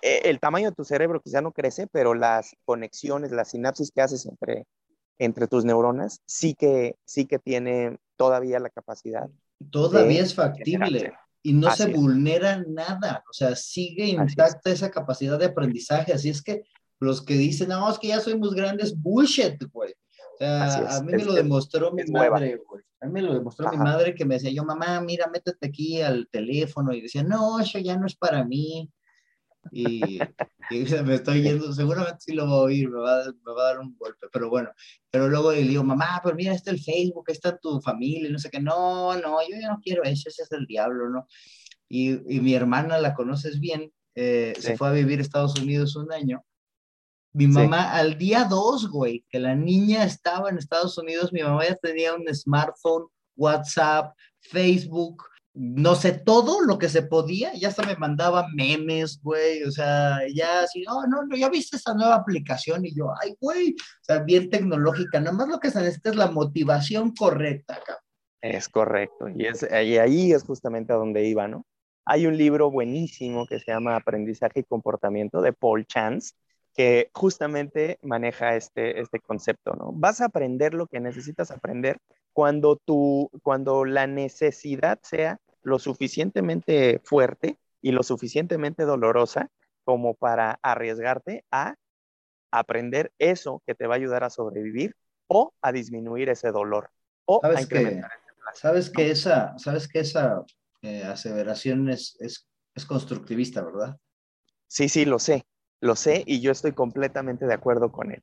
el 0.00 0.40
tamaño 0.40 0.70
de 0.70 0.76
tu 0.76 0.84
cerebro 0.84 1.20
quizá 1.20 1.40
no 1.40 1.52
crece, 1.52 1.86
pero 1.86 2.14
las 2.14 2.56
conexiones, 2.64 3.30
las 3.32 3.50
sinapsis 3.50 3.90
que 3.92 4.00
haces 4.00 4.26
entre, 4.26 4.66
entre 5.18 5.46
tus 5.46 5.64
neuronas 5.64 6.20
sí 6.26 6.54
que, 6.54 6.96
sí 7.04 7.26
que 7.26 7.38
tiene 7.38 7.98
todavía 8.16 8.58
la 8.58 8.70
capacidad. 8.70 9.28
Todavía 9.70 10.22
es 10.22 10.34
factible 10.34 11.12
y 11.42 11.52
no 11.52 11.70
se 11.72 11.86
vulnera 11.86 12.64
nada, 12.68 13.24
o 13.28 13.32
sea, 13.32 13.56
sigue 13.56 14.06
intacta 14.06 14.70
esa 14.70 14.90
capacidad 14.90 15.38
de 15.38 15.46
aprendizaje, 15.46 16.12
así 16.12 16.28
es 16.30 16.40
que 16.40 16.62
los 17.00 17.20
que 17.20 17.34
dicen, 17.34 17.68
no, 17.68 17.90
es 17.90 17.98
que 17.98 18.08
ya 18.08 18.20
soy 18.20 18.38
muy 18.38 18.54
grande, 18.54 18.84
es 18.84 18.96
bullshit, 18.96 19.60
güey. 19.72 19.92
O 20.34 20.38
sea, 20.38 20.96
a 20.96 21.02
mí 21.02 21.12
me 21.12 21.24
lo 21.24 21.32
demostró 21.32 21.92
mi 21.92 22.04
madre, 22.04 22.60
güey. 22.64 22.82
A 23.00 23.06
mí 23.06 23.12
me 23.12 23.22
lo 23.22 23.34
demostró 23.34 23.68
mi 23.70 23.76
madre 23.76 24.14
que 24.14 24.24
me 24.24 24.36
decía 24.36 24.52
yo, 24.52 24.64
mamá, 24.64 25.00
mira, 25.00 25.26
métete 25.26 25.66
aquí 25.66 26.00
al 26.00 26.28
teléfono. 26.30 26.94
Y 26.94 27.00
decía, 27.00 27.24
no, 27.24 27.58
eso 27.58 27.80
ya 27.80 27.96
no 27.96 28.06
es 28.06 28.14
para 28.14 28.44
mí 28.44 28.88
y, 29.70 30.18
me 31.04 31.14
estoy 31.14 31.42
yendo, 31.42 31.72
seguramente 31.72 32.20
sí 32.20 32.32
lo 32.32 32.46
voy 32.46 32.54
a 32.54 32.62
oír, 32.62 32.90
me 32.90 32.98
va, 32.98 33.24
me 33.24 33.52
va, 33.52 33.62
a 33.62 33.66
dar 33.66 33.80
un 33.80 33.96
golpe, 33.96 34.26
pero 34.32 34.48
bueno, 34.48 34.70
pero 35.10 35.28
luego 35.28 35.52
le 35.52 35.62
digo, 35.62 35.84
mamá, 35.84 36.20
pero 36.22 36.34
mira, 36.34 36.54
está 36.54 36.70
el 36.70 36.80
Facebook, 36.80 37.24
está 37.28 37.56
tu 37.56 37.80
familia, 37.80 38.30
no 38.30 38.38
sé 38.38 38.50
qué, 38.50 38.60
no, 38.60 39.14
no, 39.16 39.38
yo 39.42 39.56
ya 39.60 39.68
no 39.68 39.80
quiero 39.82 40.02
eso, 40.02 40.28
ese 40.28 40.42
es 40.42 40.52
el 40.52 40.66
diablo, 40.66 41.08
¿no? 41.08 41.26
Y, 41.88 42.12
y 42.34 42.40
mi 42.40 42.54
hermana, 42.54 42.98
la 42.98 43.14
conoces 43.14 43.60
bien, 43.60 43.92
eh, 44.14 44.54
se 44.58 44.76
fue 44.76 44.88
a 44.88 44.92
vivir 44.92 45.18
a 45.18 45.22
Estados 45.22 45.58
Unidos 45.58 45.96
un 45.96 46.12
año. 46.12 46.44
Mi 47.34 47.46
mamá, 47.46 47.92
al 47.92 48.18
día 48.18 48.44
dos, 48.44 48.90
güey, 48.90 49.24
que 49.30 49.38
la 49.38 49.54
niña 49.54 50.04
estaba 50.04 50.50
en 50.50 50.58
Estados 50.58 50.98
Unidos, 50.98 51.32
mi 51.32 51.42
mamá 51.42 51.66
ya 51.66 51.76
tenía 51.76 52.14
un 52.14 52.26
smartphone 52.34 53.06
WhatsApp, 53.36 54.14
Facebook, 54.40 55.24
no 55.54 55.94
sé, 55.94 56.12
todo 56.12 56.62
lo 56.62 56.78
que 56.78 56.88
se 56.88 57.02
podía, 57.02 57.52
ya 57.54 57.68
hasta 57.68 57.86
me 57.86 57.96
mandaba 57.96 58.46
memes, 58.54 59.20
güey, 59.22 59.62
o 59.64 59.70
sea, 59.70 60.20
ya 60.34 60.62
así, 60.62 60.84
oh, 60.88 61.06
no, 61.06 61.24
no, 61.24 61.36
ya 61.36 61.50
viste 61.50 61.76
esa 61.76 61.94
nueva 61.94 62.14
aplicación 62.14 62.86
y 62.86 62.94
yo, 62.94 63.12
ay, 63.22 63.36
güey, 63.38 63.74
o 63.74 64.04
sea, 64.04 64.20
bien 64.20 64.48
tecnológica, 64.48 65.20
nada 65.20 65.36
más 65.36 65.48
lo 65.48 65.60
que 65.60 65.70
se 65.70 65.80
necesita 65.80 66.10
es 66.10 66.16
la 66.16 66.30
motivación 66.30 67.12
correcta, 67.14 67.74
cabrón. 67.84 68.02
Es 68.40 68.68
correcto, 68.68 69.28
y, 69.28 69.46
es, 69.46 69.62
y 69.62 69.98
ahí 69.98 70.32
es 70.32 70.42
justamente 70.42 70.92
a 70.92 70.96
donde 70.96 71.26
iba, 71.26 71.46
¿no? 71.48 71.66
Hay 72.06 72.26
un 72.26 72.36
libro 72.36 72.70
buenísimo 72.70 73.46
que 73.46 73.60
se 73.60 73.70
llama 73.70 73.94
Aprendizaje 73.94 74.60
y 74.60 74.64
Comportamiento 74.64 75.42
de 75.42 75.52
Paul 75.52 75.86
Chance, 75.86 76.32
que 76.74 77.10
justamente 77.12 77.98
maneja 78.02 78.56
este, 78.56 79.00
este 79.00 79.20
concepto, 79.20 79.74
¿no? 79.74 79.92
Vas 79.92 80.20
a 80.20 80.26
aprender 80.26 80.74
lo 80.74 80.86
que 80.86 81.00
necesitas 81.00 81.50
aprender 81.50 81.98
cuando, 82.32 82.76
tu, 82.76 83.30
cuando 83.42 83.84
la 83.84 84.06
necesidad 84.06 84.98
sea 85.02 85.38
lo 85.62 85.78
suficientemente 85.78 87.00
fuerte 87.04 87.58
y 87.80 87.92
lo 87.92 88.02
suficientemente 88.02 88.84
dolorosa 88.84 89.50
como 89.84 90.14
para 90.14 90.58
arriesgarte 90.62 91.44
a 91.50 91.74
aprender 92.50 93.12
eso 93.18 93.62
que 93.66 93.74
te 93.74 93.86
va 93.86 93.94
a 93.94 93.96
ayudar 93.96 94.24
a 94.24 94.30
sobrevivir 94.30 94.94
o 95.26 95.52
a 95.60 95.72
disminuir 95.72 96.28
ese 96.28 96.50
dolor 96.50 96.90
o 97.24 97.40
¿Sabes 97.42 97.58
a 97.58 97.62
incrementar 97.62 98.10
que, 98.10 98.22
Sabes 98.54 98.90
que 98.90 99.10
esa, 99.10 99.56
sabes 99.58 99.88
que 99.88 100.00
esa 100.00 100.44
eh, 100.82 101.04
aseveración 101.04 101.88
es, 101.88 102.16
es, 102.20 102.46
es 102.74 102.84
constructivista, 102.84 103.62
¿verdad? 103.62 103.96
Sí, 104.66 104.88
sí, 104.88 105.04
lo 105.04 105.18
sé, 105.18 105.46
lo 105.82 105.96
sé 105.96 106.22
y 106.26 106.40
yo 106.40 106.52
estoy 106.52 106.72
completamente 106.72 107.44
de 107.44 107.54
acuerdo 107.54 107.90
con 107.90 108.12
él. 108.12 108.22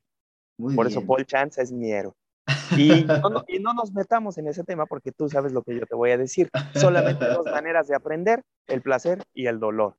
Por 0.76 0.88
eso 0.88 1.06
Paul 1.06 1.26
Chance 1.26 1.62
es 1.62 1.72
mi 1.72 1.92
héroe. 1.92 2.14
Y 2.78 3.04
no, 3.04 3.44
y 3.48 3.60
no, 3.60 3.74
nos 3.74 3.92
metamos 3.94 4.38
en 4.38 4.48
ese 4.48 4.64
tema 4.64 4.86
porque 4.86 5.12
tú 5.12 5.28
sabes 5.28 5.52
lo 5.52 5.62
que 5.64 5.76
yo 5.76 5.86
te 5.86 5.96
voy 5.96 6.12
a 6.12 6.18
decir. 6.18 6.50
Solamente 6.74 7.28
dos 7.28 7.46
maneras 7.52 7.88
de 7.88 7.96
aprender, 7.96 8.44
el 8.68 8.82
placer 8.82 9.24
y 9.34 9.48
el 9.48 9.60
dolor. 9.60 9.96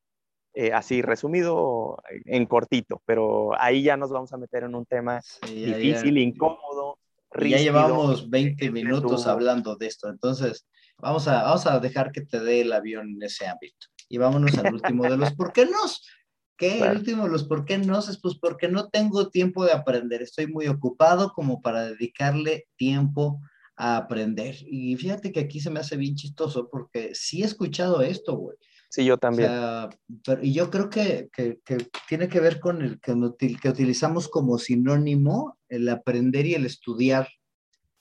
Eh, 0.54 0.72
así 0.72 1.02
resumido 1.02 2.02
en 2.24 2.46
cortito, 2.46 3.02
pero 3.06 3.60
ahí 3.60 3.82
ya 3.82 3.96
nos 3.96 4.10
vamos 4.10 4.32
a 4.32 4.36
meter 4.36 4.64
en 4.64 4.74
un 4.74 4.84
tema 4.84 5.20
difícil, 5.46 6.18
incómodo. 6.18 6.98
ya 7.38 7.58
llevamos 7.58 8.28
20 8.30 8.70
minutos 8.72 9.28
hablando 9.28 9.76
de 9.76 9.86
esto, 9.86 10.08
entonces 10.08 10.66
vamos 10.98 11.28
a, 11.28 11.44
vamos 11.44 11.66
a 11.66 11.78
dejar 11.78 12.10
que 12.10 12.22
te 12.22 12.40
dé 12.40 12.62
el 12.62 12.72
avión 12.72 13.10
en 13.10 13.22
ese 13.22 13.46
ámbito. 13.46 13.86
Y 14.08 14.18
vámonos 14.18 14.58
al 14.58 14.74
último 14.74 15.04
de 15.04 15.16
los 15.16 15.32
por 15.34 15.52
qué 15.52 15.66
no. 15.66 15.78
¿Qué? 16.60 16.78
El 16.82 16.98
último 16.98 17.26
los 17.26 17.44
por 17.44 17.64
qué 17.64 17.78
no 17.78 17.98
es 17.98 18.18
pues 18.20 18.36
porque 18.38 18.68
no 18.68 18.90
tengo 18.90 19.30
tiempo 19.30 19.64
de 19.64 19.72
aprender. 19.72 20.20
Estoy 20.20 20.46
muy 20.46 20.68
ocupado 20.68 21.32
como 21.32 21.62
para 21.62 21.86
dedicarle 21.86 22.66
tiempo 22.76 23.40
a 23.76 23.96
aprender. 23.96 24.56
Y 24.66 24.94
fíjate 24.96 25.32
que 25.32 25.40
aquí 25.40 25.58
se 25.60 25.70
me 25.70 25.80
hace 25.80 25.96
bien 25.96 26.16
chistoso 26.16 26.68
porque 26.70 27.14
sí 27.14 27.40
he 27.40 27.46
escuchado 27.46 28.02
esto, 28.02 28.36
güey. 28.36 28.58
Sí, 28.90 29.06
yo 29.06 29.16
también. 29.16 29.50
y 30.42 30.52
yo 30.52 30.70
creo 30.70 30.90
que, 30.90 31.30
que, 31.32 31.60
que, 31.64 31.78
tiene 32.06 32.28
que 32.28 32.40
ver 32.40 32.60
con 32.60 32.82
el 32.82 33.00
que, 33.00 33.14
que 33.56 33.68
utilizamos 33.70 34.28
como 34.28 34.58
sinónimo 34.58 35.56
el 35.70 35.88
aprender 35.88 36.44
y 36.44 36.52
el 36.52 36.66
estudiar. 36.66 37.26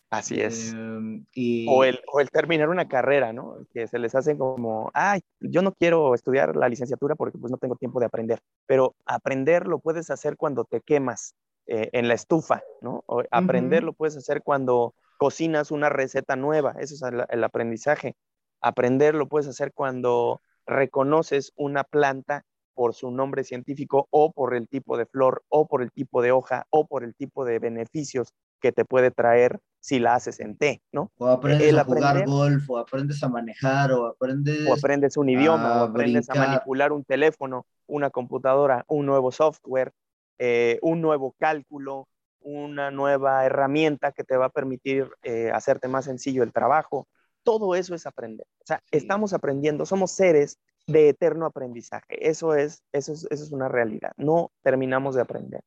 Así 0.10 0.42
es. 0.42 0.74
Em, 0.74 1.26
o, 1.68 1.84
el, 1.84 2.00
o, 2.12 2.20
el, 2.20 2.32
terminar 2.32 2.70
una 2.70 2.88
carrera, 2.88 3.32
¿no? 3.32 3.58
Que 3.72 3.88
se 3.88 4.00
les 4.00 4.16
hace 4.16 4.38
como, 4.38 4.90
ay, 4.94 5.22
yo 5.40 5.62
no 5.62 5.74
quiero 5.74 6.16
estudiar 6.16 6.56
la 6.56 6.68
licenciatura 6.68 7.16
porque 7.16 7.38
pues 7.38 7.52
no 7.52 7.58
tengo 7.58 7.76
tiempo 7.76 8.00
de 8.00 8.08
aprender. 8.08 8.42
Pero 8.66 8.96
aprender 9.06 9.68
lo 9.68 9.80
puedes 9.80 10.10
hacer 10.10 10.36
cuando 10.36 10.66
te 10.66 10.82
quemas 10.82 11.36
eh, 11.68 11.90
en 11.94 12.08
la 12.08 12.16
estufa, 12.16 12.64
¿no? 12.82 13.04
O 13.06 13.24
aprender 13.30 13.84
lo 13.84 13.94
puedes 13.94 14.18
hacer 14.18 14.42
cuando 14.42 14.96
cocinas 15.20 15.70
una 15.70 15.90
receta 15.90 16.36
nueva, 16.36 16.74
eso 16.80 16.96
es 16.96 17.02
el, 17.04 17.24
el 17.30 17.44
aprendizaje. 17.44 18.16
Aprender 18.62 19.14
lo 19.14 19.28
puedes 19.28 19.48
hacer 19.48 19.74
cuando 19.74 20.42
reconoces 20.66 21.54
una 21.56 21.84
planta 21.84 22.46
por 22.74 22.96
su 22.96 23.12
nombre 23.12 23.44
científico 23.44 24.08
o 24.10 24.32
por 24.32 24.56
el 24.56 24.68
tipo 24.68 24.98
de 24.98 25.06
flor 25.06 25.44
o 25.50 25.68
por 25.68 25.82
el 25.84 25.92
tipo 25.92 26.22
de 26.22 26.32
hoja 26.32 26.66
o 26.70 26.88
por 26.88 27.04
el 27.04 27.14
tipo 27.14 27.46
de 27.46 27.60
beneficios 27.60 28.34
que 28.60 28.72
te 28.72 28.86
puede 28.86 29.12
traer 29.12 29.60
si 29.80 30.00
la 30.00 30.16
haces 30.16 30.40
en 30.40 30.58
té, 30.58 30.82
¿no? 30.92 31.12
O 31.18 31.28
aprendes 31.28 31.74
a 31.74 31.84
jugar 31.84 32.26
golf, 32.26 32.70
o 32.70 32.78
aprendes 32.78 33.24
a 33.24 33.30
manejar, 33.30 33.92
o 33.92 34.06
aprendes... 34.06 34.68
O 34.68 34.74
aprendes 34.74 35.18
un 35.18 35.30
idioma, 35.30 35.82
o 35.82 35.86
aprendes 35.86 36.30
a 36.30 36.36
manipular 36.36 36.92
un 36.92 37.04
teléfono, 37.06 37.66
una 37.88 38.10
computadora, 38.10 38.84
un 38.88 39.06
nuevo 39.06 39.32
software, 39.32 39.94
eh, 40.38 40.80
un 40.82 41.02
nuevo 41.02 41.34
cálculo, 41.38 42.08
una 42.42 42.92
nueva 42.92 43.46
herramienta 43.46 44.12
que 44.12 44.24
te 44.24 44.38
va 44.38 44.46
a 44.46 44.50
permitir 44.50 45.10
eh, 45.24 45.52
hacerte 45.54 45.88
más 45.88 46.06
sencillo 46.06 46.44
el 46.44 46.54
trabajo. 46.54 47.08
Todo 47.44 47.76
eso 47.76 47.96
es 47.96 48.06
aprender. 48.06 48.48
O 48.60 48.66
sea, 48.66 48.82
estamos 48.92 49.34
aprendiendo, 49.34 49.86
somos 49.86 50.12
seres 50.12 50.58
de 50.88 51.10
eterno 51.10 51.46
aprendizaje. 51.46 52.30
Eso 52.30 52.56
es, 52.56 52.84
eso 52.92 53.14
es, 53.14 53.28
eso 53.30 53.44
es 53.44 53.52
una 53.52 53.70
realidad. 53.70 54.12
No 54.18 54.52
terminamos 54.62 55.16
de 55.16 55.22
aprender. 55.22 55.62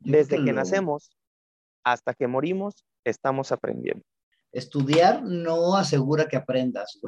Desde 0.00 0.44
que 0.44 0.52
nacemos 0.52 1.10
hasta 1.84 2.14
que 2.14 2.26
morimos, 2.26 2.84
estamos 3.04 3.52
aprendiendo. 3.52 4.04
Estudiar 4.52 5.22
no 5.22 5.76
asegura 5.76 6.26
que 6.26 6.36
aprendas, 6.36 6.98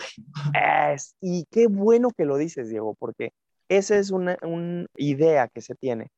Es, 0.93 1.15
y 1.21 1.47
qué 1.51 1.69
bueno 1.69 2.11
que 2.11 2.27
lo 2.27 2.37
dices, 2.37 2.69
Diego, 2.69 2.95
porque 2.99 3.33
esa 3.69 3.97
es 3.97 4.11
una, 4.11 4.37
idea 4.97 5.49
que 5.49 5.63
se 5.63 5.75
tiene. 5.75 6.09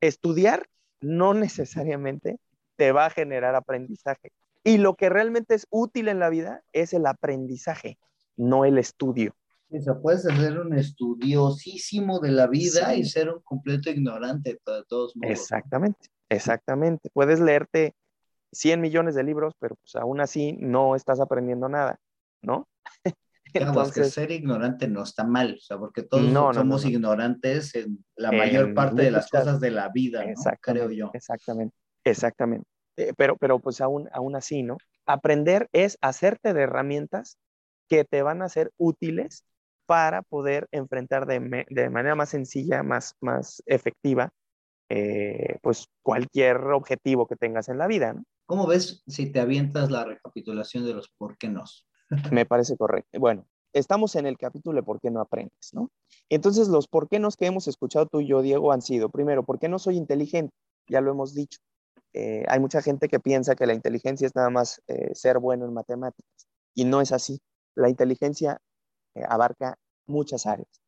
Estudiar 0.00 0.66
no 1.00 1.32
necesariamente 1.32 2.38
te 2.76 2.92
va 2.92 3.06
a 3.06 3.10
generar 3.10 3.54
aprendizaje. 3.54 4.32
Y 4.64 4.78
lo 4.78 4.94
que 4.94 5.08
realmente 5.08 5.54
es 5.54 5.66
útil 5.70 6.08
en 6.08 6.18
la 6.18 6.28
vida 6.28 6.62
es 6.72 6.92
el 6.92 7.06
aprendizaje, 7.06 7.98
no 8.36 8.64
el 8.64 8.78
estudio. 8.78 9.34
O 9.70 9.80
sea, 9.80 9.94
puedes 9.94 10.22
ser 10.22 10.58
un 10.58 10.76
estudiosísimo 10.76 12.20
de 12.20 12.32
la 12.32 12.46
vida 12.46 12.94
y 12.94 13.04
ser 13.04 13.30
un 13.30 13.40
completo 13.42 13.88
ignorante 13.90 14.60
de 14.66 14.84
todos 14.86 15.16
modos. 15.16 15.30
Exactamente, 15.30 16.08
exactamente. 16.32 17.10
Puedes 17.12 17.40
leerte 17.40 17.94
100 18.52 18.80
millones 18.80 19.14
de 19.14 19.24
libros, 19.24 19.54
pero 19.58 19.76
pues 19.76 19.96
aún 19.96 20.20
así 20.20 20.52
no 20.60 20.94
estás 20.94 21.20
aprendiendo 21.20 21.68
nada, 21.68 21.98
¿no? 22.42 22.68
Entonces, 23.54 24.14
ser 24.14 24.30
ignorante 24.30 24.88
no 24.88 25.02
está 25.02 25.24
mal, 25.24 25.56
o 25.58 25.60
sea, 25.60 25.78
porque 25.78 26.02
todos 26.02 26.54
somos 26.54 26.86
ignorantes 26.86 27.74
en 27.74 28.02
la 28.16 28.32
mayor 28.32 28.72
parte 28.72 29.02
de 29.02 29.10
las 29.10 29.28
cosas 29.28 29.60
de 29.60 29.70
la 29.70 29.90
vida, 29.90 30.24
creo 30.60 30.90
yo. 30.90 31.10
Exactamente, 31.12 31.76
exactamente. 32.04 32.66
Eh, 32.96 33.12
pero, 33.16 33.36
pero 33.36 33.58
pues 33.58 33.80
aún, 33.82 34.08
aún 34.12 34.36
así, 34.36 34.62
¿no? 34.62 34.78
Aprender 35.04 35.68
es 35.72 35.98
hacerte 36.00 36.54
de 36.54 36.62
herramientas 36.62 37.38
que 37.88 38.04
te 38.04 38.22
van 38.22 38.40
a 38.40 38.48
ser 38.48 38.70
útiles 38.78 39.44
para 39.84 40.22
poder 40.22 40.68
enfrentar 40.70 41.26
de, 41.26 41.66
de 41.68 41.90
manera 41.90 42.14
más 42.14 42.30
sencilla, 42.30 42.82
más, 42.82 43.16
más 43.20 43.62
efectiva, 43.66 44.30
eh, 44.94 45.56
pues 45.62 45.88
cualquier 46.02 46.58
objetivo 46.58 47.26
que 47.26 47.34
tengas 47.34 47.70
en 47.70 47.78
la 47.78 47.86
vida, 47.86 48.12
¿no? 48.12 48.24
¿Cómo 48.44 48.66
ves 48.66 49.02
si 49.06 49.32
te 49.32 49.40
avientas 49.40 49.90
la 49.90 50.04
recapitulación 50.04 50.84
de 50.84 50.92
los 50.92 51.08
por 51.16 51.38
qué 51.38 51.48
no? 51.48 51.64
Me 52.30 52.44
parece 52.44 52.76
correcto. 52.76 53.18
Bueno, 53.18 53.46
estamos 53.72 54.16
en 54.16 54.26
el 54.26 54.36
capítulo 54.36 54.76
de 54.76 54.82
por 54.82 55.00
qué 55.00 55.10
no 55.10 55.22
aprendes, 55.22 55.70
¿no? 55.72 55.90
Entonces, 56.28 56.68
los 56.68 56.88
por 56.88 57.08
qué 57.08 57.18
no 57.18 57.30
que 57.30 57.46
hemos 57.46 57.68
escuchado 57.68 58.04
tú 58.04 58.20
y 58.20 58.26
yo, 58.26 58.42
Diego, 58.42 58.70
han 58.70 58.82
sido, 58.82 59.08
primero, 59.08 59.44
¿por 59.44 59.58
qué 59.58 59.70
no 59.70 59.78
soy 59.78 59.96
inteligente? 59.96 60.52
Ya 60.88 61.00
lo 61.00 61.10
hemos 61.10 61.34
dicho. 61.34 61.58
Eh, 62.12 62.44
hay 62.46 62.60
mucha 62.60 62.82
gente 62.82 63.08
que 63.08 63.18
piensa 63.18 63.54
que 63.54 63.64
la 63.64 63.72
inteligencia 63.72 64.26
es 64.26 64.34
nada 64.34 64.50
más 64.50 64.82
eh, 64.88 65.14
ser 65.14 65.38
bueno 65.38 65.64
en 65.64 65.72
matemáticas 65.72 66.46
y 66.74 66.84
no 66.84 67.00
es 67.00 67.12
así. 67.12 67.40
La 67.74 67.88
inteligencia 67.88 68.60
eh, 69.14 69.22
abarca 69.26 69.78
muchas 70.06 70.44
áreas. 70.44 70.82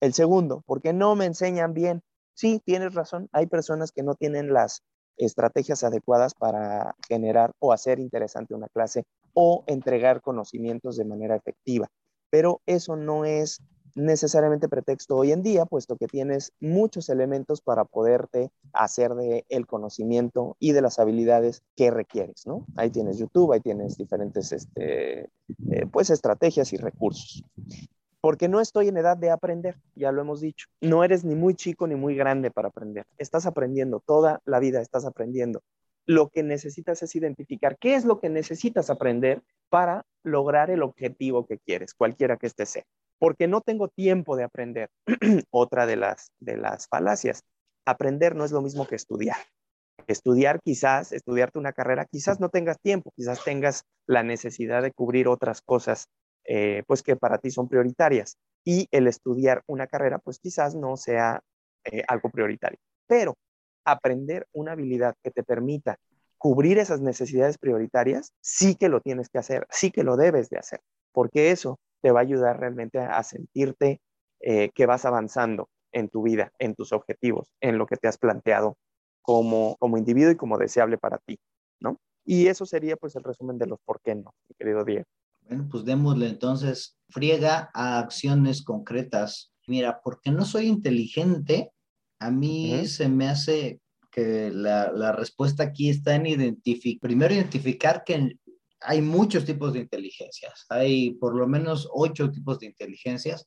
El 0.00 0.12
segundo, 0.12 0.60
¿por 0.66 0.82
qué 0.82 0.92
no 0.92 1.16
me 1.16 1.24
enseñan 1.24 1.72
bien? 1.72 2.02
Sí, 2.38 2.62
tienes 2.64 2.94
razón, 2.94 3.28
hay 3.32 3.48
personas 3.48 3.90
que 3.90 4.04
no 4.04 4.14
tienen 4.14 4.52
las 4.52 4.84
estrategias 5.16 5.82
adecuadas 5.82 6.34
para 6.34 6.94
generar 7.08 7.50
o 7.58 7.72
hacer 7.72 7.98
interesante 7.98 8.54
una 8.54 8.68
clase 8.68 9.02
o 9.34 9.64
entregar 9.66 10.20
conocimientos 10.20 10.96
de 10.96 11.04
manera 11.04 11.34
efectiva. 11.34 11.88
Pero 12.30 12.60
eso 12.64 12.94
no 12.94 13.24
es 13.24 13.60
necesariamente 13.96 14.68
pretexto 14.68 15.16
hoy 15.16 15.32
en 15.32 15.42
día, 15.42 15.64
puesto 15.64 15.96
que 15.96 16.06
tienes 16.06 16.52
muchos 16.60 17.08
elementos 17.08 17.60
para 17.60 17.84
poderte 17.84 18.52
hacer 18.72 19.16
de 19.16 19.44
el 19.48 19.66
conocimiento 19.66 20.56
y 20.60 20.70
de 20.70 20.82
las 20.82 21.00
habilidades 21.00 21.64
que 21.74 21.90
requieres, 21.90 22.46
¿no? 22.46 22.66
Ahí 22.76 22.90
tienes 22.90 23.18
YouTube, 23.18 23.52
ahí 23.52 23.60
tienes 23.60 23.98
diferentes, 23.98 24.52
este, 24.52 25.22
eh, 25.72 25.86
pues, 25.90 26.10
estrategias 26.10 26.72
y 26.72 26.76
recursos 26.76 27.42
porque 28.20 28.48
no 28.48 28.60
estoy 28.60 28.88
en 28.88 28.96
edad 28.96 29.16
de 29.16 29.30
aprender, 29.30 29.76
ya 29.94 30.12
lo 30.12 30.20
hemos 30.20 30.40
dicho. 30.40 30.66
No 30.80 31.04
eres 31.04 31.24
ni 31.24 31.34
muy 31.34 31.54
chico 31.54 31.86
ni 31.86 31.94
muy 31.94 32.16
grande 32.16 32.50
para 32.50 32.68
aprender. 32.68 33.06
Estás 33.16 33.46
aprendiendo, 33.46 34.02
toda 34.04 34.40
la 34.44 34.58
vida 34.58 34.80
estás 34.80 35.04
aprendiendo. 35.04 35.62
Lo 36.06 36.30
que 36.30 36.42
necesitas 36.42 37.02
es 37.02 37.14
identificar 37.14 37.76
qué 37.78 37.94
es 37.94 38.04
lo 38.04 38.18
que 38.18 38.28
necesitas 38.28 38.90
aprender 38.90 39.42
para 39.68 40.04
lograr 40.22 40.70
el 40.70 40.82
objetivo 40.82 41.46
que 41.46 41.58
quieres, 41.58 41.94
cualquiera 41.94 42.36
que 42.36 42.46
este 42.46 42.66
sea. 42.66 42.84
Porque 43.18 43.46
no 43.46 43.60
tengo 43.60 43.88
tiempo 43.88 44.36
de 44.36 44.44
aprender. 44.44 44.90
Otra 45.50 45.86
de 45.86 45.96
las, 45.96 46.32
de 46.40 46.56
las 46.56 46.88
falacias. 46.88 47.42
Aprender 47.84 48.34
no 48.34 48.44
es 48.44 48.52
lo 48.52 48.62
mismo 48.62 48.86
que 48.86 48.96
estudiar. 48.96 49.36
estudiar 50.06 50.60
quizás, 50.62 51.12
estudiarte 51.12 51.58
una 51.58 51.72
carrera, 51.72 52.06
quizás 52.06 52.40
no 52.40 52.48
tengas 52.48 52.80
tiempo, 52.80 53.12
quizás 53.14 53.44
tengas 53.44 53.84
la 54.06 54.22
necesidad 54.22 54.82
de 54.82 54.92
cubrir 54.92 55.28
otras 55.28 55.60
cosas, 55.60 56.08
eh, 56.50 56.82
pues 56.86 57.02
que 57.02 57.14
para 57.14 57.38
ti 57.38 57.50
son 57.50 57.68
prioritarias. 57.68 58.38
Y 58.64 58.88
el 58.90 59.06
estudiar 59.06 59.62
una 59.66 59.86
carrera, 59.86 60.18
pues 60.18 60.38
quizás 60.38 60.74
no 60.74 60.96
sea 60.96 61.42
eh, 61.84 62.02
algo 62.08 62.30
prioritario. 62.30 62.78
Pero 63.06 63.34
aprender 63.84 64.46
una 64.52 64.72
habilidad 64.72 65.14
que 65.22 65.30
te 65.30 65.42
permita 65.42 65.98
cubrir 66.38 66.78
esas 66.78 67.00
necesidades 67.02 67.58
prioritarias, 67.58 68.32
sí 68.40 68.76
que 68.76 68.88
lo 68.88 69.00
tienes 69.00 69.28
que 69.28 69.38
hacer, 69.38 69.66
sí 69.70 69.90
que 69.90 70.04
lo 70.04 70.16
debes 70.16 70.48
de 70.48 70.58
hacer, 70.58 70.80
porque 71.12 71.50
eso 71.50 71.78
te 72.00 72.12
va 72.12 72.20
a 72.20 72.22
ayudar 72.22 72.60
realmente 72.60 72.98
a, 72.98 73.22
sentirte 73.24 74.00
eh, 74.40 74.70
que 74.70 74.86
vas 74.86 75.04
avanzando 75.04 75.68
en 75.92 76.08
tu 76.08 76.22
vida, 76.22 76.52
en 76.58 76.74
tus 76.74 76.92
objetivos, 76.92 77.52
en 77.60 77.76
lo 77.76 77.86
que 77.86 77.96
te 77.96 78.08
has 78.08 78.18
planteado 78.18 78.76
como, 79.20 79.76
como 79.78 79.98
individuo 79.98 80.30
y 80.30 80.36
como 80.36 80.58
deseable 80.58 80.96
para 80.96 81.18
ti, 81.18 81.38
¿no? 81.80 81.98
Y 82.24 82.46
eso 82.46 82.66
sería 82.66 82.96
pues 82.96 83.16
el 83.16 83.24
resumen 83.24 83.58
de 83.58 83.66
los 83.66 83.80
por 83.84 84.00
qué 84.00 84.14
no, 84.14 84.32
mi 84.48 84.54
querido 84.56 84.84
Diego. 84.84 85.04
Bueno, 85.48 85.66
pues 85.70 85.84
démosle 85.84 86.28
entonces 86.28 86.98
friega 87.08 87.70
a 87.72 87.98
acciones 87.98 88.62
concretas. 88.62 89.50
Mira, 89.66 90.00
porque 90.02 90.30
no 90.30 90.44
soy 90.44 90.66
inteligente, 90.66 91.72
a 92.20 92.30
mí 92.30 92.86
se 92.86 93.08
me 93.08 93.28
hace 93.28 93.80
que 94.10 94.50
la, 94.50 94.92
la 94.92 95.12
respuesta 95.12 95.62
aquí 95.62 95.88
está 95.88 96.16
en 96.16 96.26
identificar, 96.26 97.00
primero 97.00 97.34
identificar 97.34 98.02
que 98.04 98.36
hay 98.80 99.00
muchos 99.02 99.44
tipos 99.44 99.72
de 99.72 99.80
inteligencias, 99.80 100.66
hay 100.68 101.14
por 101.14 101.34
lo 101.34 101.46
menos 101.46 101.88
ocho 101.92 102.30
tipos 102.30 102.58
de 102.60 102.66
inteligencias. 102.66 103.46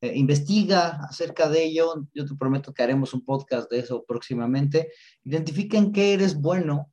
Eh, 0.00 0.12
investiga 0.16 0.98
acerca 1.08 1.48
de 1.48 1.64
ello, 1.64 2.06
yo 2.12 2.26
te 2.26 2.34
prometo 2.34 2.72
que 2.72 2.82
haremos 2.82 3.14
un 3.14 3.24
podcast 3.24 3.70
de 3.70 3.80
eso 3.80 4.04
próximamente. 4.06 4.88
Identifica 5.24 5.78
en 5.78 5.92
qué 5.92 6.14
eres 6.14 6.34
bueno 6.34 6.92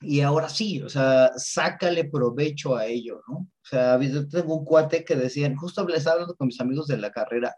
y 0.00 0.20
ahora 0.20 0.48
sí, 0.48 0.82
o 0.82 0.88
sea, 0.88 1.30
sácale 1.36 2.04
provecho 2.04 2.76
a 2.76 2.86
ello, 2.86 3.22
¿no? 3.28 3.36
O 3.36 3.68
sea, 3.68 4.00
yo 4.00 4.28
tengo 4.28 4.56
un 4.56 4.64
cuate 4.64 5.04
que 5.04 5.16
decían, 5.16 5.56
justo 5.56 5.86
estaba 5.88 6.14
hablando 6.14 6.36
con 6.36 6.48
mis 6.48 6.60
amigos 6.60 6.86
de 6.86 6.98
la 6.98 7.10
carrera, 7.10 7.56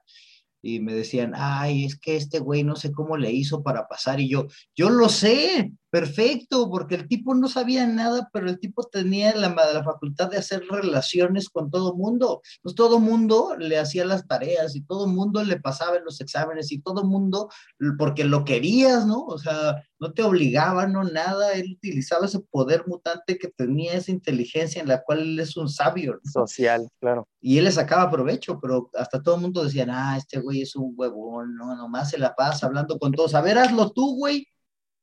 y 0.63 0.81
me 0.81 0.95
decían, 0.95 1.33
ay, 1.37 1.85
es 1.85 1.99
que 1.99 2.17
este 2.17 2.41
güey 2.41 2.65
no 2.65 2.77
sé 2.77 2.93
cómo 2.93 3.17
le 3.17 3.31
hizo 3.31 3.63
para 3.63 3.87
pasar. 3.87 4.21
Y 4.21 4.29
yo, 4.29 4.47
yo 4.75 4.91
lo 4.91 5.09
sé, 5.09 5.73
perfecto, 5.91 6.71
porque 6.71 6.95
el 6.95 7.09
tipo 7.09 7.35
no 7.35 7.49
sabía 7.49 7.87
nada, 7.87 8.29
pero 8.33 8.49
el 8.49 8.59
tipo 8.59 8.85
tenía 8.85 9.35
la, 9.35 9.49
la 9.49 9.85
facultad 9.85 10.31
de 10.31 10.39
hacer 10.39 10.63
relaciones 10.69 11.49
con 11.49 11.71
todo 11.71 11.95
mundo. 11.95 12.43
Pues 12.63 12.75
todo 12.75 12.99
mundo 12.99 13.57
le 13.59 13.79
hacía 13.79 14.05
las 14.05 14.27
tareas 14.27 14.77
y 14.77 14.83
todo 14.83 15.07
mundo 15.07 15.43
le 15.43 15.61
pasaba 15.61 15.97
en 15.97 16.05
los 16.05 16.21
exámenes 16.21 16.71
y 16.73 16.81
todo 16.81 17.05
mundo, 17.05 17.49
porque 17.99 18.25
lo 18.25 18.45
querías, 18.45 19.07
¿no? 19.07 19.25
O 19.25 19.39
sea, 19.39 19.83
no 19.99 20.13
te 20.13 20.23
obligaba, 20.23 20.87
no 20.87 21.05
nada, 21.05 21.53
él 21.53 21.73
utilizaba 21.77 22.27
ese 22.27 22.41
poder 22.41 22.85
mutante 22.87 23.39
que 23.39 23.49
tenía 23.49 23.95
esa 23.95 24.11
inteligencia 24.11 24.81
en 24.81 24.89
la 24.89 25.03
cual 25.03 25.21
él 25.21 25.41
es 25.41 25.57
un 25.57 25.69
sabio. 25.69 26.21
Social, 26.25 26.89
claro. 27.01 27.27
Y 27.41 27.59
él 27.59 27.65
le 27.65 27.73
sacaba 27.73 28.11
provecho, 28.11 28.59
pero 28.61 28.91
hasta 28.95 29.23
todo 29.23 29.37
el 29.37 29.43
mundo 29.43 29.65
decía, 29.65 29.87
ah, 29.89 30.17
este 30.17 30.39
güey 30.39 30.63
es 30.63 30.77
un 30.77 30.95
huevón, 30.97 31.57
no, 31.57 31.75
nomás 31.77 32.11
se 32.11 32.19
la 32.19 32.35
pasa 32.35 32.67
hablando 32.67 32.99
con 32.99 33.13
todos. 33.13 33.35
A 33.35 33.41
ver, 33.41 33.59
hazlo 33.59 33.91
tú, 33.91 34.17
güey. 34.17 34.47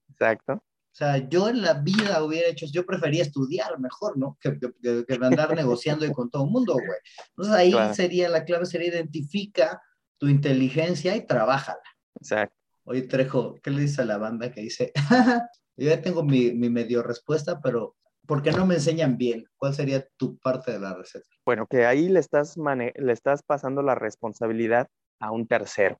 Exacto. 0.10 0.62
O 0.96 0.98
sea, 0.98 1.18
yo 1.28 1.50
en 1.50 1.62
la 1.62 1.74
vida 1.74 2.24
hubiera 2.24 2.48
hecho, 2.48 2.68
yo 2.72 2.86
prefería 2.86 3.22
estudiar 3.22 3.78
mejor, 3.82 4.18
¿no? 4.18 4.38
Que, 4.40 4.58
que, 4.58 5.20
andar 5.22 5.54
negociando 5.54 6.06
y 6.06 6.14
con 6.14 6.30
todo 6.30 6.46
el 6.46 6.52
mundo, 6.52 6.72
güey. 6.72 7.00
Entonces 7.32 7.54
ahí 7.54 7.74
sería, 7.94 8.30
la 8.30 8.46
clave 8.46 8.66
sería 8.66 8.88
identifica 8.88 9.82
tu 10.18 10.30
inteligencia 10.30 11.14
y 11.18 11.28
trabájala. 11.28 11.84
Exacto. 12.18 12.56
Oye, 12.86 13.02
Trejo, 13.02 13.56
¿qué 13.62 13.72
le 13.72 13.82
dice 13.82 14.04
a 14.04 14.06
la 14.06 14.18
banda 14.18 14.54
que 14.54 14.62
dice, 14.62 14.94
yo 15.76 15.90
ya 15.90 16.02
tengo 16.02 16.24
mi, 16.24 16.54
mi 16.54 16.70
medio 16.70 17.04
respuesta, 17.04 17.60
pero 17.60 17.98
¿por 18.26 18.42
qué 18.42 18.54
no 18.54 18.66
me 18.66 18.76
enseñan 18.76 19.18
bien? 19.18 19.44
¿Cuál 19.58 19.74
sería 19.74 20.08
tu 20.16 20.38
parte 20.38 20.72
de 20.72 20.80
la 20.80 20.94
receta? 20.94 21.28
Bueno, 21.46 21.68
que 21.68 21.86
ahí 21.86 22.08
le 22.08 22.22
estás, 22.22 22.56
le 22.56 23.12
estás 23.12 23.44
pasando 23.44 23.82
la 23.82 23.96
responsabilidad 23.96 24.88
a 25.20 25.32
un 25.32 25.46
tercero. 25.46 26.00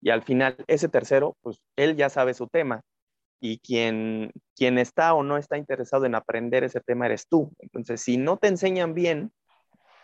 Y 0.00 0.10
al 0.10 0.22
final, 0.22 0.56
ese 0.68 0.88
tercero, 0.88 1.36
pues 1.42 1.58
él 1.74 1.96
ya 1.96 2.10
sabe 2.10 2.32
su 2.32 2.46
tema. 2.46 2.82
Y 3.40 3.58
quien, 3.58 4.32
quien 4.54 4.78
está 4.78 5.14
o 5.14 5.22
no 5.22 5.36
está 5.38 5.56
interesado 5.56 6.04
en 6.04 6.14
aprender 6.14 6.62
ese 6.62 6.80
tema 6.80 7.06
eres 7.06 7.26
tú. 7.26 7.50
Entonces, 7.58 8.02
si 8.02 8.16
no 8.16 8.36
te 8.36 8.48
enseñan 8.48 8.94
bien, 8.94 9.32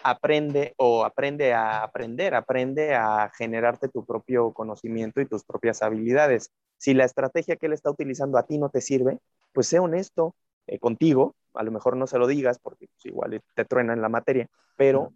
aprende 0.03 0.75
o 0.77 1.05
aprende 1.05 1.53
a 1.53 1.83
aprender, 1.83 2.35
aprende 2.35 2.95
a 2.95 3.31
generarte 3.37 3.89
tu 3.89 4.05
propio 4.05 4.53
conocimiento 4.53 5.21
y 5.21 5.27
tus 5.27 5.45
propias 5.45 5.83
habilidades. 5.83 6.51
Si 6.79 6.95
la 6.95 7.05
estrategia 7.05 7.57
que 7.57 7.67
él 7.67 7.73
está 7.73 7.91
utilizando 7.91 8.39
a 8.39 8.45
ti 8.45 8.59
no 8.59 8.69
te 8.69 8.81
sirve, 8.81 9.19
pues 9.53 9.67
sé 9.67 9.79
honesto 9.79 10.35
eh, 10.67 10.79
contigo, 10.79 11.35
a 11.55 11.63
lo 11.63 11.73
mejor 11.73 11.97
no 11.97 12.07
se 12.07 12.19
lo 12.19 12.27
digas 12.27 12.59
porque 12.59 12.87
pues, 12.87 13.07
igual 13.07 13.41
te 13.55 13.65
truena 13.65 13.95
en 13.95 14.03
la 14.03 14.09
materia, 14.09 14.49
pero 14.77 15.13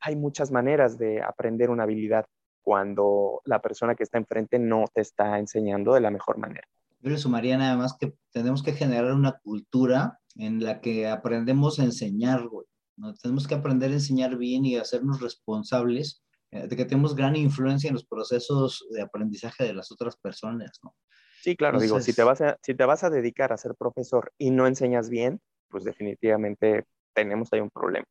hay 0.00 0.16
muchas 0.16 0.52
maneras 0.52 0.98
de 0.98 1.22
aprender 1.22 1.70
una 1.70 1.82
habilidad 1.82 2.26
cuando 2.62 3.40
la 3.44 3.60
persona 3.60 3.94
que 3.94 4.04
está 4.04 4.18
enfrente 4.18 4.58
no 4.58 4.84
te 4.92 5.00
está 5.00 5.38
enseñando 5.38 5.94
de 5.94 6.00
la 6.00 6.10
mejor 6.10 6.38
manera. 6.38 6.68
Yo 7.00 7.10
le 7.10 7.18
sumaría 7.18 7.56
nada 7.56 7.76
más 7.76 7.96
que 7.98 8.14
tenemos 8.32 8.62
que 8.62 8.72
generar 8.72 9.12
una 9.12 9.38
cultura 9.38 10.18
en 10.34 10.62
la 10.62 10.80
que 10.80 11.08
aprendemos 11.08 11.78
a 11.78 11.84
enseñar, 11.84 12.46
güey. 12.48 12.66
¿no? 12.96 13.14
Tenemos 13.14 13.46
que 13.46 13.54
aprender 13.54 13.90
a 13.90 13.94
enseñar 13.94 14.36
bien 14.36 14.64
y 14.64 14.76
hacernos 14.76 15.20
responsables 15.20 16.22
eh, 16.50 16.66
de 16.66 16.76
que 16.76 16.84
tenemos 16.84 17.14
gran 17.14 17.36
influencia 17.36 17.88
en 17.88 17.94
los 17.94 18.06
procesos 18.06 18.86
de 18.90 19.02
aprendizaje 19.02 19.64
de 19.64 19.74
las 19.74 19.92
otras 19.92 20.16
personas, 20.16 20.80
¿no? 20.82 20.94
Sí, 21.42 21.56
claro, 21.56 21.78
digo, 21.78 22.00
si 22.00 22.12
te, 22.12 22.24
vas 22.24 22.40
a, 22.40 22.58
si 22.62 22.74
te 22.74 22.84
vas 22.84 23.04
a 23.04 23.10
dedicar 23.10 23.52
a 23.52 23.56
ser 23.56 23.74
profesor 23.76 24.32
y 24.38 24.50
no 24.50 24.66
enseñas 24.66 25.08
bien, 25.08 25.40
pues 25.68 25.84
definitivamente 25.84 26.84
tenemos 27.14 27.52
ahí 27.52 27.60
un 27.60 27.70
problema. 27.70 28.06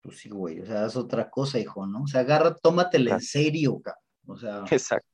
Pues 0.00 0.18
sí, 0.18 0.28
güey, 0.28 0.60
o 0.60 0.66
sea, 0.66 0.86
es 0.86 0.94
otra 0.94 1.28
cosa, 1.28 1.58
hijo, 1.58 1.86
¿no? 1.86 2.02
O 2.02 2.06
sea, 2.06 2.20
agarra, 2.20 2.54
tómatela 2.54 3.14
en 3.14 3.20
serio, 3.20 3.80
cabrón. 3.80 4.02
O 4.28 4.36
sea, 4.36 4.64
Exacto. 4.70 5.08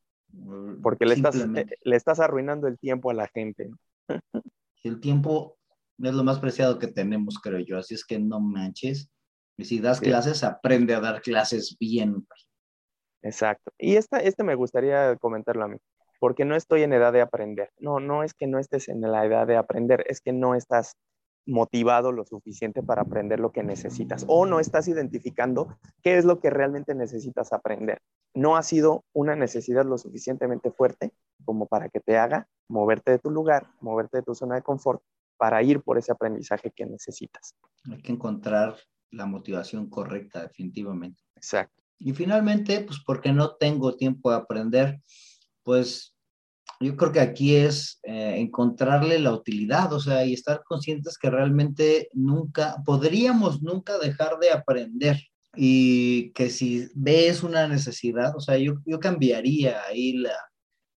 Porque 0.82 1.06
le 1.06 1.14
estás, 1.14 1.36
eh, 1.36 1.66
le 1.82 1.96
estás 1.96 2.20
arruinando 2.20 2.66
el 2.66 2.78
tiempo 2.78 3.10
a 3.10 3.14
la 3.14 3.28
gente. 3.28 3.70
El 4.82 5.00
tiempo 5.00 5.56
es 5.98 6.12
lo 6.12 6.24
más 6.24 6.40
preciado 6.40 6.78
que 6.78 6.88
tenemos, 6.88 7.38
creo 7.38 7.58
yo. 7.60 7.78
Así 7.78 7.94
es 7.94 8.04
que 8.04 8.18
no 8.18 8.38
manches. 8.38 9.08
Y 9.56 9.64
si 9.64 9.78
das 9.78 9.98
clases, 9.98 10.44
aprende 10.44 10.94
a 10.94 11.00
dar 11.00 11.22
clases 11.22 11.76
bien. 11.80 12.26
Exacto. 13.22 13.72
Y 13.78 13.96
esta, 13.96 14.18
este 14.18 14.44
me 14.44 14.54
gustaría 14.56 15.16
comentarlo 15.16 15.64
a 15.64 15.68
mí, 15.68 15.78
porque 16.20 16.44
no 16.44 16.56
estoy 16.56 16.82
en 16.82 16.92
edad 16.92 17.12
de 17.12 17.22
aprender. 17.22 17.70
No, 17.78 18.00
no 18.00 18.22
es 18.22 18.34
que 18.34 18.46
no 18.46 18.58
estés 18.58 18.88
en 18.88 19.00
la 19.00 19.24
edad 19.24 19.46
de 19.46 19.56
aprender, 19.56 20.04
es 20.08 20.20
que 20.20 20.32
no 20.32 20.54
estás 20.54 20.96
motivado 21.46 22.12
lo 22.12 22.24
suficiente 22.24 22.82
para 22.82 23.02
aprender 23.02 23.40
lo 23.40 23.52
que 23.52 23.62
necesitas 23.62 24.24
o 24.28 24.46
no 24.46 24.60
estás 24.60 24.88
identificando 24.88 25.76
qué 26.02 26.16
es 26.16 26.24
lo 26.24 26.40
que 26.40 26.50
realmente 26.50 26.94
necesitas 26.94 27.52
aprender. 27.52 28.00
No 28.34 28.56
ha 28.56 28.62
sido 28.62 29.04
una 29.12 29.36
necesidad 29.36 29.84
lo 29.84 29.98
suficientemente 29.98 30.70
fuerte 30.70 31.12
como 31.44 31.66
para 31.66 31.88
que 31.88 32.00
te 32.00 32.16
haga 32.16 32.48
moverte 32.68 33.10
de 33.12 33.18
tu 33.18 33.30
lugar, 33.30 33.66
moverte 33.80 34.18
de 34.18 34.22
tu 34.22 34.34
zona 34.34 34.56
de 34.56 34.62
confort 34.62 35.02
para 35.36 35.62
ir 35.62 35.82
por 35.82 35.98
ese 35.98 36.12
aprendizaje 36.12 36.70
que 36.70 36.86
necesitas. 36.86 37.54
Hay 37.90 38.00
que 38.00 38.12
encontrar 38.12 38.76
la 39.10 39.26
motivación 39.26 39.88
correcta, 39.88 40.42
definitivamente. 40.42 41.22
Exacto. 41.36 41.82
Y 41.98 42.12
finalmente, 42.12 42.80
pues 42.80 43.00
porque 43.04 43.32
no 43.32 43.56
tengo 43.56 43.96
tiempo 43.96 44.30
de 44.30 44.36
aprender, 44.36 45.00
pues 45.62 46.13
yo 46.84 46.96
creo 46.96 47.12
que 47.12 47.20
aquí 47.20 47.56
es 47.56 47.98
eh, 48.02 48.34
encontrarle 48.38 49.18
la 49.18 49.32
utilidad, 49.32 49.92
o 49.92 50.00
sea, 50.00 50.24
y 50.24 50.34
estar 50.34 50.62
conscientes 50.64 51.18
que 51.18 51.30
realmente 51.30 52.08
nunca, 52.12 52.76
podríamos 52.84 53.62
nunca 53.62 53.98
dejar 53.98 54.38
de 54.38 54.50
aprender 54.50 55.18
y 55.56 56.30
que 56.32 56.50
si 56.50 56.88
ves 56.94 57.42
una 57.42 57.66
necesidad, 57.68 58.36
o 58.36 58.40
sea, 58.40 58.58
yo, 58.58 58.74
yo 58.84 59.00
cambiaría 59.00 59.82
ahí 59.88 60.14
la, 60.14 60.34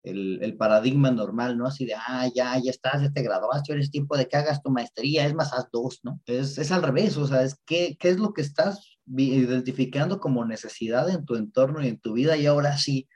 el, 0.03 0.39
el, 0.41 0.57
paradigma 0.57 1.11
normal, 1.11 1.57
¿no? 1.57 1.67
Así 1.67 1.85
de, 1.85 1.93
ah, 1.95 2.27
ya, 2.35 2.57
ya 2.63 2.71
estás, 2.71 3.01
ya 3.01 3.11
te 3.11 3.21
graduaste, 3.21 3.73
eres 3.73 3.91
tiempo 3.91 4.17
de 4.17 4.27
que 4.27 4.37
hagas 4.37 4.61
tu 4.61 4.71
maestría, 4.71 5.25
es 5.25 5.33
más, 5.33 5.53
haz 5.53 5.67
dos, 5.71 5.99
¿no? 6.03 6.19
Es, 6.25 6.57
es 6.57 6.71
al 6.71 6.83
revés, 6.83 7.17
o 7.17 7.27
sea, 7.27 7.43
es 7.43 7.55
qué, 7.65 7.95
qué 7.99 8.09
es 8.09 8.17
lo 8.17 8.33
que 8.33 8.41
estás 8.41 8.97
identificando 9.15 10.19
como 10.19 10.45
necesidad 10.45 11.09
en 11.09 11.25
tu 11.25 11.35
entorno 11.35 11.83
y 11.83 11.87
en 11.87 11.99
tu 11.99 12.13
vida 12.13 12.35
y 12.35 12.45
ahora 12.45 12.77
sí, 12.77 13.07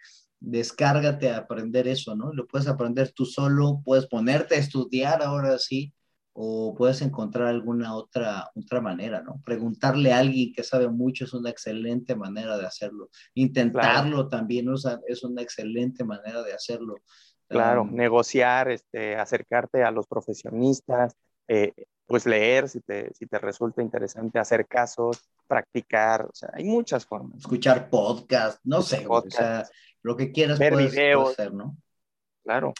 descárgate 0.41 1.29
a 1.29 1.37
aprender 1.37 1.87
eso, 1.87 2.15
¿no? 2.15 2.33
Lo 2.33 2.47
puedes 2.47 2.67
aprender 2.67 3.13
tú 3.13 3.25
solo, 3.25 3.81
puedes 3.85 4.07
ponerte 4.07 4.55
a 4.55 4.59
estudiar 4.59 5.23
ahora 5.23 5.57
sí, 5.57 5.93
o 6.33 6.73
puedes 6.75 7.01
encontrar 7.01 7.47
alguna 7.47 7.93
otra, 7.95 8.49
otra 8.55 8.81
manera, 8.81 9.21
¿no? 9.21 9.41
Preguntarle 9.45 10.13
a 10.13 10.19
alguien 10.19 10.53
que 10.53 10.63
sabe 10.63 10.89
mucho 10.89 11.25
es 11.25 11.33
una 11.33 11.49
excelente 11.49 12.15
manera 12.15 12.57
de 12.57 12.65
hacerlo. 12.65 13.09
Intentarlo 13.35 14.27
también 14.27 14.67
es 15.07 15.23
una 15.23 15.41
excelente 15.41 16.03
manera 16.03 16.41
de 16.41 16.53
hacerlo. 16.53 16.95
Claro, 17.47 17.85
negociar, 17.85 18.69
este, 18.69 19.17
acercarte 19.17 19.83
a 19.83 19.91
los 19.91 20.07
profesionistas, 20.07 21.15
eh, 21.49 21.73
pues 22.05 22.25
leer 22.25 22.69
si 22.69 22.79
te, 22.79 23.13
si 23.13 23.25
te 23.25 23.37
resulta 23.39 23.81
interesante, 23.81 24.39
hacer 24.39 24.65
casos, 24.67 25.29
practicar, 25.47 26.23
o 26.23 26.31
sea, 26.33 26.49
hay 26.53 26.63
muchas 26.63 27.05
formas. 27.05 27.39
Escuchar 27.39 27.89
podcast, 27.89 28.59
no 28.63 28.81
sé, 28.81 29.05
o 29.07 29.21
sea, 29.29 29.67
lo 30.03 30.17
que 30.17 30.31
quieras 30.31 30.59
ver 30.59 30.75
videos, 30.75 31.31
hacer, 31.31 31.53
¿no? 31.53 31.77
Claro, 32.43 32.73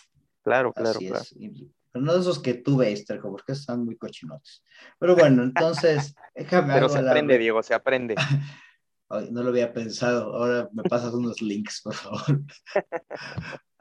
claro, 0.43 0.73
claro, 0.73 0.99
claro. 0.99 1.25
pero 1.91 2.05
no 2.05 2.13
de 2.13 2.19
esos 2.19 2.39
que 2.39 2.55
tú 2.55 2.77
ves, 2.77 3.05
Trejo, 3.05 3.29
porque 3.29 3.51
están 3.51 3.85
muy 3.85 3.97
cochinotes. 3.97 4.63
Pero 4.99 5.15
bueno, 5.15 5.43
entonces, 5.43 6.15
déjame 6.35 6.73
Pero 6.73 6.89
se 6.89 6.99
aprende, 6.99 7.37
Diego, 7.37 7.61
se 7.63 7.73
aprende. 7.73 8.15
no 9.31 9.43
lo 9.43 9.49
había 9.49 9.73
pensado. 9.73 10.35
Ahora 10.35 10.69
me 10.73 10.83
pasas 10.83 11.13
unos 11.13 11.41
links, 11.41 11.81
por 11.83 11.93
favor. 11.93 12.43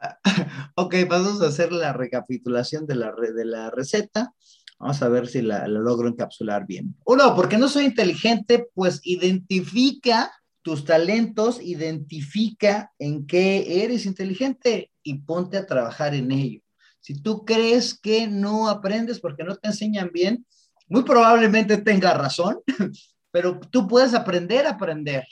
ok, 0.74 0.94
vamos 1.08 1.40
a 1.42 1.46
hacer 1.46 1.72
la 1.72 1.92
recapitulación 1.92 2.86
de 2.86 2.96
la, 2.96 3.12
de 3.12 3.44
la 3.44 3.70
receta. 3.70 4.34
Vamos 4.78 5.02
a 5.02 5.08
ver 5.08 5.28
si 5.28 5.42
la, 5.42 5.68
la 5.68 5.78
logro 5.80 6.08
encapsular 6.08 6.66
bien. 6.66 6.96
Uno, 7.04 7.34
porque 7.36 7.58
no 7.58 7.68
soy 7.68 7.84
inteligente, 7.84 8.68
pues 8.74 9.00
identifica 9.04 10.32
tus 10.62 10.84
talentos, 10.84 11.60
identifica 11.60 12.92
en 12.98 13.26
qué 13.26 13.82
eres 13.84 14.06
inteligente 14.06 14.90
y 15.02 15.18
ponte 15.18 15.56
a 15.56 15.66
trabajar 15.66 16.14
en 16.14 16.30
ello. 16.32 16.60
Si 17.00 17.14
tú 17.14 17.44
crees 17.44 17.98
que 17.98 18.26
no 18.26 18.68
aprendes 18.68 19.20
porque 19.20 19.44
no 19.44 19.56
te 19.56 19.68
enseñan 19.68 20.10
bien, 20.12 20.46
muy 20.88 21.02
probablemente 21.04 21.78
tenga 21.78 22.12
razón, 22.14 22.58
pero 23.30 23.58
tú 23.58 23.88
puedes 23.88 24.14
aprender 24.14 24.66
a 24.66 24.70
aprender. 24.70 25.24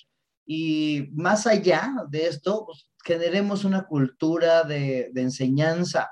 Y 0.46 1.10
más 1.12 1.46
allá 1.46 1.92
de 2.08 2.26
esto, 2.26 2.64
pues, 2.64 2.88
generemos 3.04 3.64
una 3.64 3.86
cultura 3.86 4.62
de, 4.64 5.10
enseñanza. 5.14 6.10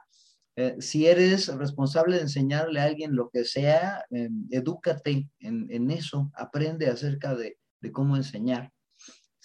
Eh, 0.56 0.76
si 0.80 1.06
eres 1.06 1.48
responsable 1.48 2.16
de 2.16 2.22
enseñarle 2.22 2.80
a 2.80 2.84
alguien 2.84 3.14
lo 3.14 3.30
que 3.30 3.44
sea, 3.44 4.04
eh, 4.10 4.28
edúcate 4.50 5.28
en, 5.38 5.90
eso, 5.90 6.30
aprende 6.34 6.88
acerca 6.88 7.34
de, 7.34 7.56
cómo 7.92 8.16
enseñar. 8.16 8.72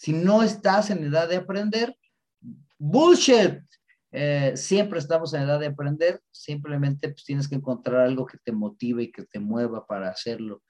Si 0.01 0.13
no 0.13 0.41
estás 0.41 0.89
en 0.89 1.03
edad 1.03 1.29
de 1.29 1.35
aprender, 1.35 1.95
bullshit. 2.79 3.59
Eh, 4.11 4.53
siempre 4.55 4.97
estamos 4.97 5.31
en 5.35 5.43
edad 5.43 5.59
de 5.59 5.67
aprender, 5.67 6.19
simplemente 6.31 7.09
pues, 7.09 7.23
tienes 7.23 7.47
que 7.47 7.53
encontrar 7.53 8.07
algo 8.07 8.25
que 8.25 8.39
te 8.43 8.51
motive 8.51 9.03
y 9.03 9.11
que 9.11 9.25
te 9.25 9.39
mueva 9.39 9.85
para 9.85 10.09
hacerlo. 10.09 10.63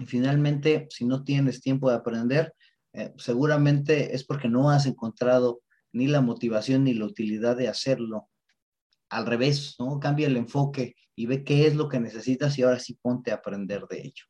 Y 0.00 0.06
finalmente, 0.06 0.88
si 0.90 1.04
no 1.04 1.22
tienes 1.22 1.60
tiempo 1.60 1.88
de 1.88 1.94
aprender, 1.94 2.54
eh, 2.92 3.14
seguramente 3.18 4.16
es 4.16 4.24
porque 4.24 4.48
no 4.48 4.68
has 4.68 4.86
encontrado 4.86 5.60
ni 5.92 6.08
la 6.08 6.20
motivación 6.20 6.82
ni 6.82 6.92
la 6.92 7.04
utilidad 7.04 7.56
de 7.56 7.68
hacerlo. 7.68 8.28
Al 9.10 9.26
revés, 9.26 9.76
¿no? 9.78 10.00
Cambia 10.00 10.26
el 10.26 10.36
enfoque 10.36 10.96
y 11.14 11.26
ve 11.26 11.44
qué 11.44 11.68
es 11.68 11.76
lo 11.76 11.88
que 11.88 12.00
necesitas 12.00 12.58
y 12.58 12.64
ahora 12.64 12.80
sí 12.80 12.98
ponte 13.00 13.30
a 13.30 13.36
aprender 13.36 13.86
de 13.86 14.00
ello. 14.00 14.24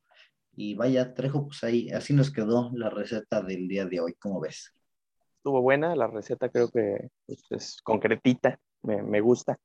Y 0.56 0.74
vaya, 0.74 1.14
Trejo, 1.14 1.46
pues 1.46 1.62
ahí, 1.62 1.90
así 1.90 2.14
nos 2.14 2.32
quedó 2.32 2.70
la 2.74 2.90
receta 2.90 3.42
del 3.42 3.68
día 3.68 3.84
de 3.84 4.00
hoy, 4.00 4.14
¿cómo 4.14 4.40
ves? 4.40 4.74
Estuvo 5.36 5.62
buena, 5.62 5.94
la 5.94 6.08
receta 6.08 6.48
creo 6.48 6.70
que 6.70 7.10
pues, 7.26 7.44
es 7.50 7.76
concretita, 7.82 8.58
me, 8.82 9.02
me 9.02 9.20
gusta. 9.20 9.58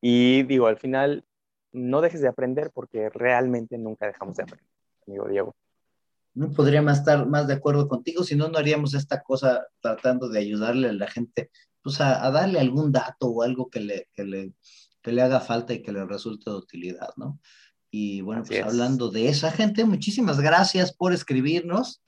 Y 0.00 0.42
digo, 0.44 0.66
al 0.66 0.78
final, 0.78 1.24
no 1.72 2.00
dejes 2.02 2.20
de 2.20 2.28
aprender 2.28 2.70
porque 2.72 3.08
realmente 3.08 3.78
nunca 3.78 4.06
dejamos 4.06 4.36
de 4.36 4.44
aprender 4.44 4.74
amigo 5.06 5.28
Diego. 5.28 5.56
No 6.34 6.50
podría 6.50 6.82
más 6.82 6.98
estar 6.98 7.26
más 7.26 7.46
de 7.46 7.54
acuerdo 7.54 7.88
contigo, 7.88 8.24
si 8.24 8.34
no, 8.34 8.48
no 8.48 8.58
haríamos 8.58 8.94
esta 8.94 9.22
cosa 9.22 9.66
tratando 9.80 10.28
de 10.28 10.40
ayudarle 10.40 10.88
a 10.88 10.92
la 10.92 11.06
gente, 11.06 11.50
pues 11.82 12.00
a, 12.00 12.28
darle 12.30 12.58
algún 12.58 12.90
dato 12.90 13.28
o 13.28 13.42
algo 13.42 13.70
que 13.70 13.80
le, 13.80 14.08
que 14.12 14.24
le, 14.24 14.52
que 15.00 15.12
le 15.12 15.22
haga 15.22 15.40
falta 15.40 15.74
y 15.74 15.82
que 15.82 15.92
le 15.92 16.04
resulte 16.04 16.50
de 16.50 16.56
utilidad, 16.56 17.10
¿no? 17.16 17.38
Y 17.96 18.22
bueno, 18.22 18.42
pues 18.44 18.60
hablando 18.60 19.08
de 19.08 19.28
esa 19.28 19.52
gente, 19.52 19.84
muchísimas 19.84 20.40
gracias 20.40 20.92
por 20.92 21.12
escribirnos. 21.12 22.02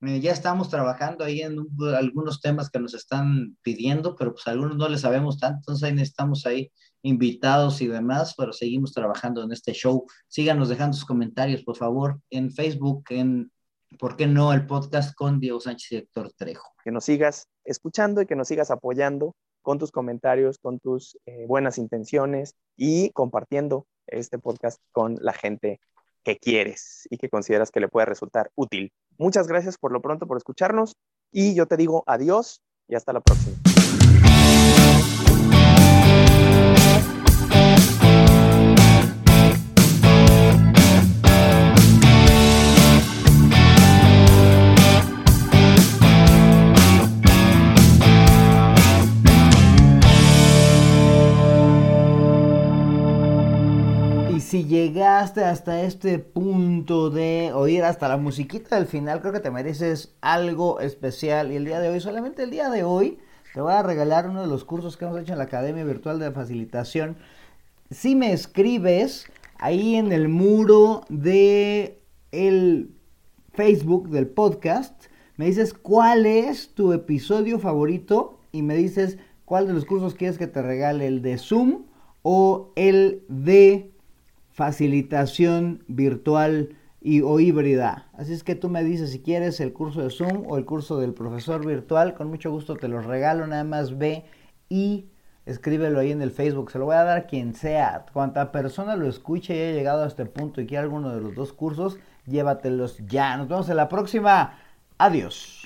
Eh, 0.00 0.20
ya 0.20 0.32
estamos 0.32 0.70
trabajando 0.70 1.22
ahí 1.22 1.42
en 1.42 1.58
algunos 1.94 2.40
temas 2.40 2.70
que 2.70 2.78
nos 2.78 2.94
están 2.94 3.54
pidiendo, 3.60 4.16
pero 4.16 4.32
pues 4.32 4.46
algunos 4.46 4.78
no 4.78 4.88
les 4.88 5.02
sabemos 5.02 5.38
tanto, 5.38 5.58
entonces 5.58 5.84
ahí 5.84 5.92
necesitamos 5.92 6.46
ahí 6.46 6.72
invitados 7.02 7.82
y 7.82 7.88
demás, 7.88 8.36
pero 8.38 8.54
seguimos 8.54 8.94
trabajando 8.94 9.42
en 9.42 9.52
este 9.52 9.74
show. 9.74 10.06
Síganos 10.28 10.70
dejando 10.70 10.96
sus 10.96 11.04
comentarios, 11.04 11.62
por 11.62 11.76
favor, 11.76 12.18
en 12.30 12.50
Facebook, 12.50 13.04
en, 13.10 13.52
¿por 13.98 14.16
qué 14.16 14.26
no?, 14.26 14.54
el 14.54 14.64
podcast 14.64 15.14
con 15.14 15.40
Diego 15.40 15.60
Sánchez 15.60 15.92
y 15.92 15.96
Héctor 15.96 16.32
Trejo. 16.38 16.70
Que 16.82 16.90
nos 16.90 17.04
sigas 17.04 17.48
escuchando 17.64 18.22
y 18.22 18.26
que 18.26 18.34
nos 18.34 18.48
sigas 18.48 18.70
apoyando 18.70 19.36
con 19.68 19.78
tus 19.78 19.92
comentarios, 19.92 20.56
con 20.56 20.78
tus 20.78 21.18
eh, 21.26 21.44
buenas 21.46 21.76
intenciones 21.76 22.54
y 22.74 23.10
compartiendo 23.10 23.86
este 24.06 24.38
podcast 24.38 24.80
con 24.92 25.18
la 25.20 25.34
gente 25.34 25.78
que 26.24 26.38
quieres 26.38 27.06
y 27.10 27.18
que 27.18 27.28
consideras 27.28 27.70
que 27.70 27.80
le 27.80 27.88
puede 27.88 28.06
resultar 28.06 28.50
útil. 28.54 28.94
Muchas 29.18 29.46
gracias 29.46 29.76
por 29.76 29.92
lo 29.92 30.00
pronto 30.00 30.26
por 30.26 30.38
escucharnos 30.38 30.96
y 31.30 31.54
yo 31.54 31.66
te 31.66 31.76
digo 31.76 32.02
adiós 32.06 32.62
y 32.88 32.94
hasta 32.94 33.12
la 33.12 33.20
próxima. 33.20 33.58
Llegaste 54.68 55.42
hasta 55.44 55.82
este 55.82 56.18
punto 56.18 57.10
de 57.10 57.50
oír 57.54 57.82
hasta 57.82 58.08
la 58.08 58.16
musiquita 58.18 58.76
del 58.76 58.86
final, 58.86 59.20
creo 59.20 59.32
que 59.32 59.40
te 59.40 59.50
mereces 59.50 60.14
algo 60.20 60.80
especial. 60.80 61.50
Y 61.50 61.56
el 61.56 61.64
día 61.64 61.80
de 61.80 61.88
hoy, 61.88 62.00
solamente 62.00 62.44
el 62.44 62.50
día 62.50 62.68
de 62.68 62.84
hoy, 62.84 63.18
te 63.54 63.60
voy 63.60 63.72
a 63.72 63.82
regalar 63.82 64.28
uno 64.28 64.42
de 64.42 64.46
los 64.46 64.64
cursos 64.64 64.96
que 64.96 65.06
hemos 65.06 65.18
hecho 65.18 65.32
en 65.32 65.38
la 65.38 65.44
Academia 65.44 65.84
Virtual 65.84 66.18
de 66.18 66.30
Facilitación. 66.30 67.16
Si 67.90 68.14
me 68.14 68.32
escribes 68.32 69.26
ahí 69.58 69.96
en 69.96 70.12
el 70.12 70.28
muro 70.28 71.04
de 71.08 72.00
el 72.30 72.90
Facebook 73.54 74.10
del 74.10 74.28
podcast, 74.28 75.06
me 75.36 75.46
dices 75.46 75.72
cuál 75.72 76.26
es 76.26 76.74
tu 76.74 76.92
episodio 76.92 77.58
favorito 77.58 78.38
y 78.52 78.62
me 78.62 78.76
dices 78.76 79.18
cuál 79.44 79.66
de 79.66 79.72
los 79.72 79.86
cursos 79.86 80.14
quieres 80.14 80.36
que 80.36 80.46
te 80.46 80.62
regale, 80.62 81.06
el 81.06 81.22
de 81.22 81.38
Zoom 81.38 81.86
o 82.22 82.72
el 82.76 83.24
de 83.28 83.92
facilitación 84.58 85.84
virtual 85.86 86.70
y, 87.00 87.20
o 87.20 87.38
híbrida. 87.38 88.08
Así 88.14 88.32
es 88.32 88.42
que 88.42 88.56
tú 88.56 88.68
me 88.68 88.82
dices 88.82 89.12
si 89.12 89.20
quieres 89.20 89.60
el 89.60 89.72
curso 89.72 90.02
de 90.02 90.10
Zoom 90.10 90.46
o 90.48 90.58
el 90.58 90.64
curso 90.64 90.98
del 90.98 91.14
profesor 91.14 91.64
virtual, 91.64 92.14
con 92.14 92.28
mucho 92.28 92.50
gusto 92.50 92.74
te 92.74 92.88
los 92.88 93.06
regalo, 93.06 93.46
nada 93.46 93.62
más 93.62 93.96
ve 93.98 94.24
y 94.68 95.06
escríbelo 95.46 96.00
ahí 96.00 96.10
en 96.10 96.22
el 96.22 96.32
Facebook. 96.32 96.72
Se 96.72 96.80
lo 96.80 96.86
voy 96.86 96.96
a 96.96 97.04
dar 97.04 97.18
a 97.18 97.26
quien 97.26 97.54
sea. 97.54 98.04
Cuanta 98.12 98.50
persona 98.50 98.96
lo 98.96 99.08
escuche 99.08 99.54
y 99.54 99.60
haya 99.60 99.76
llegado 99.76 100.02
a 100.02 100.08
este 100.08 100.26
punto 100.26 100.60
y 100.60 100.66
quiera 100.66 100.82
alguno 100.82 101.14
de 101.14 101.20
los 101.20 101.36
dos 101.36 101.52
cursos, 101.52 101.96
llévatelos 102.26 102.98
ya. 103.06 103.36
Nos 103.36 103.46
vemos 103.46 103.68
en 103.68 103.76
la 103.76 103.88
próxima. 103.88 104.58
Adiós. 104.98 105.57